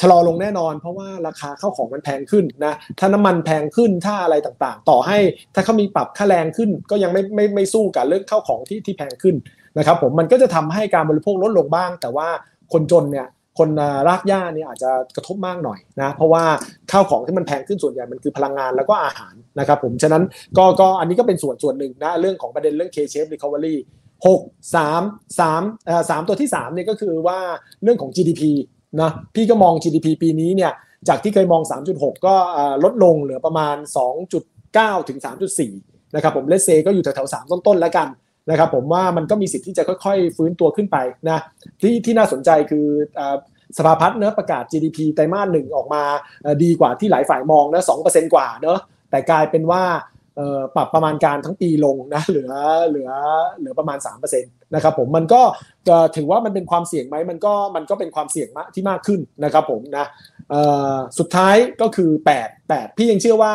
[0.00, 5.18] ชะลอลงแน่นอน เพราะว่าราคาเข้าของมันแพงขึ้นนะถ้าน้ำมันแพงขึ้นถ้าอะไรต่างๆ ต่อให้
[5.54, 9.36] ถ้าเขามีปรับค่าแรงขึ้น ก็ยังไม่ไม่ไม่สู้กับเรื่องเข้าของที่ที่แพงขึ้น
[9.78, 12.28] นะครับผมมันก็จะทำให้การบริโภคลดลงบ้าง แต่ว่า
[12.72, 13.28] คนจนเนี่ย
[13.58, 13.68] คน
[14.08, 16.44] รากหญ้าเนี่ยอาจจะกระทบมากหน่อยนะเพราะว่า
[16.92, 20.22] ข้าวของที่มันแพงขึ้นส่วนใหญ่มันคือพลังงานแล้วก็อาหารนะครับผมฉะนั้น
[20.58, 23.76] ก็ก็อันนี้ก็เป็นส่วนส่วนหนึ่งนะเรื่องของประเด็นเรื่อง K-shape recovery
[24.26, 24.40] หก
[24.74, 25.02] สาม
[25.40, 27.38] สามเอ่อสามตัวที่สามเนี่ยก็คือว่า
[27.82, 28.42] เรื่องของ GDP
[29.00, 30.72] นะพี่ก็มอง GDP ปีนี้เนี่ย
[31.08, 31.62] จากที่เคยมอง
[31.94, 32.34] 3.6 ก็
[32.84, 33.76] ลดลงเหลือประมาณ
[34.42, 35.18] 2.9 ถึง
[35.66, 38.08] 3.4 นะครับผม let's say ก็อยู่แถวๆ3ต้นๆแล้วกัน
[38.50, 40.96] นะครับผมว่ามันก็มีสิทธิ์ที่จะค่อยๆ ฟื้นตัวขึ้นไป
[41.28, 41.38] นะ
[41.80, 42.86] ที่ที่น่าสนใจคือ
[43.78, 46.02] สภาพัฒน์เนี่ยประกาศ GDP ไตรมาสหนึ่งออกมา
[46.62, 48.78] ดีกว่าที่หลายฝ่ายมองนะสองเปอร์เซ็นกว่าเนอะ
[49.10, 49.82] แต่กลายเป็นว่า
[50.76, 52.50] ปรับประมาณการทั้งปีลงนะเหลือ
[52.88, 53.10] เหลือ
[53.58, 55.42] เหลือประมาณ3%นะครับผมมันก็
[56.16, 60.06] ถือว่ามันเป็นความเสี่ยงไหมมันก็มันก็เป็นความเสี่ยงที่มากขึ้นนะครับผมนะ
[61.18, 62.10] สุดท้ายก็คือ
[62.40, 63.54] 8 8 พี่ยังเชื่อว่า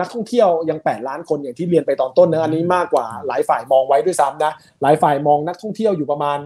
[0.00, 6.38] นักท่องเที่ยวยัง 8 ล้านคนอย่างที่เรียนไปตอนต้นนะอันนี้มากกว่าหลายฝ่ายมองไว้ด้วยซ้ำนะหลายฝ่ายมองนักท่องเที่ยวอยู่ประมาณ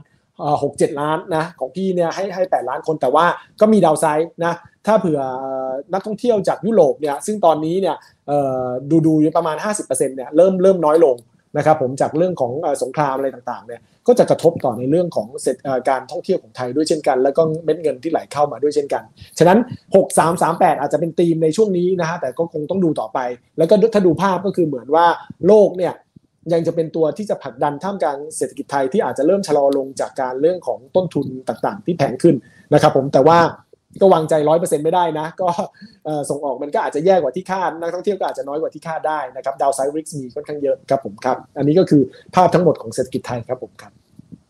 [0.62, 3.26] หกเจ็ดล้านนะของพี่เนี่ยให้ให้แปดล้านคนแต่ว่า
[3.61, 4.55] ก็มีดาวไซด์นะ
[4.87, 5.20] ถ้าเผื่อ
[5.93, 7.97] นักท่องเที่ยวจากยุโรปเนี่ยซึ่งตอนนี้เนี่ย
[8.91, 11.16] ดูดูประมาณ 50%เนี่ยเริ่มเริ่มน้อยลง
[11.57, 12.53] นะครับผมจากเรื่องของ
[12.83, 15.57] สงครามอะไรต่างๆเนี่ยก็จะกระทบต่อในเรื่องของเสร็จ
[15.89, 19.03] การท่องเที่ยวของไทยด้วยเช่นกัน แล้วก็เม็ดเงินที่ไหลเข้ามาด้วยเช่นกัน
[19.39, 19.59] ฉะนั้น
[19.95, 23.18] 6 3 3 8 อาจจะเป็นธีมในช่วงนี้นะฮะแต่ก็คงต้องดูต่อไป
[23.59, 25.07] แล้วก็ถ้าดูภาพก็คือเหมือนว่า
[25.47, 25.95] โลกเนี่ย
[26.53, 32.37] ยังจะเป็นตัวที่จะผลักดันท่ามกลางเศรษฐกิจไทยที่อาจจะเริ่มชะลอลงจากการเรื่องของต้นทุนต่างๆ ที่แพงขึ้น
[32.74, 33.39] นะครับผมแต่ว่า
[34.01, 35.49] ก็วางใจร้อยเปอร์เซ็นต์ไม่ได้นะ ก็
[36.30, 42.03] ส่งออกมันก็อาจจะแย่กว่าที่คาดนักท่องเที่ยวก็อาจจะน้อยกว่าที่คาดได้นะครับดาวไซด์ริกมีค่อนข้างเยอะครับผมครับ อันนี้ก็คือ
[42.34, 43.93] ภาพทั้งหมดของเศรษฐกิจไทยครับผมครับ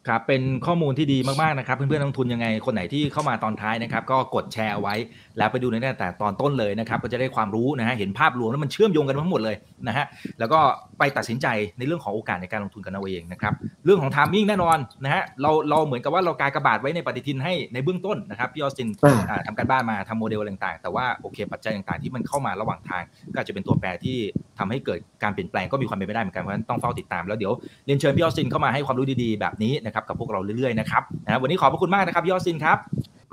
[0.09, 4.95] ครับเป็นข้อมูลที่ดีมากๆนะครับเพื่อนๆนักลงทุนยังไงคนไหนที่เข้ามาตอนท้ายนะครับก็กดแชร์เอาไว้
[5.39, 9.57] แล้วไปดูในแต่ตอนต้นเลยนะครับก็จะได้ความรู้นะฮะเห็นภาพรวมแล้วมันเชื่อมโยงกันทั้งหมดเลย
[9.89, 10.07] นะฮะ
[10.39, 10.61] แล้วก็
[10.99, 11.47] ไปตัดสินใจ
[11.79, 13.53] ในเรื่องของโอกาสในการลงทุนกันเอาเองนะครับ
[13.85, 18.89] เรื่องของทามมิ่งแน่นอนนะฮะเราเราเหมือนกับว่าเรากากระบาดไว้ในปฏิทินให้ในเบื้องต้นนะครับพี่ออสติน
[19.47, 23.03] ทำการบ้านมาทำโมเดลต่างๆ แต่ว่าโอเคปัจจัยต่างๆ ที่มันเข้ามาระหว่างทาง
[23.35, 24.17] ก็จะเป็นตัวแปรที่
[24.59, 27.53] ทำให้เกิดการเปลี่ยนแปลงก็มีความเป็นไปได้เหมือนกันเพราะฉะนั้นต้องเฝ้าติดตามแล้วเดี๋ยว
[27.87, 32.79] เรียนเชิญพี่ออสตินเข้ามาให้ความรู้ดีๆแบบนี้นะครับกับพวกเราเรื่อยๆนะครับนะวันนี้ขอบพระคุณมากนะครับยอดซินครับ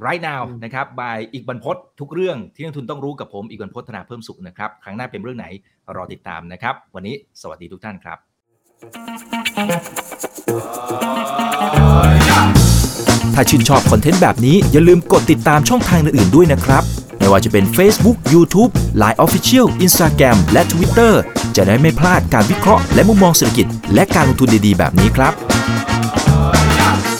[0.05, 5.45] right now นะครับ by อีกบรรพททุกเรื่องที่นักทุนต้องรู้กับผมอีกบรรพทธนาเพิ่มสุขนะครับครั้งหน้าเป็นเรื่องไหน
[5.95, 8.17] รอติดตามนะครับ วันนี้สวัสดีทุกท่านครับ
[13.35, 16.83] ถ้าชื่นชอบคอนเทนต์แบบนี้อย่าลืมกดติดตามช่องทางอื่นๆด้วยนะครับ
[17.19, 21.13] ไม่ว่าจะเป็น Facebook, YouTube, Line Official, Instagram และ Twitter
[21.55, 25.48] จะได้ไม่พลาดการวิเคราะห์และมุมมองเศรษฐกิจ และการลงทุนดีๆ แบบนี้ครับ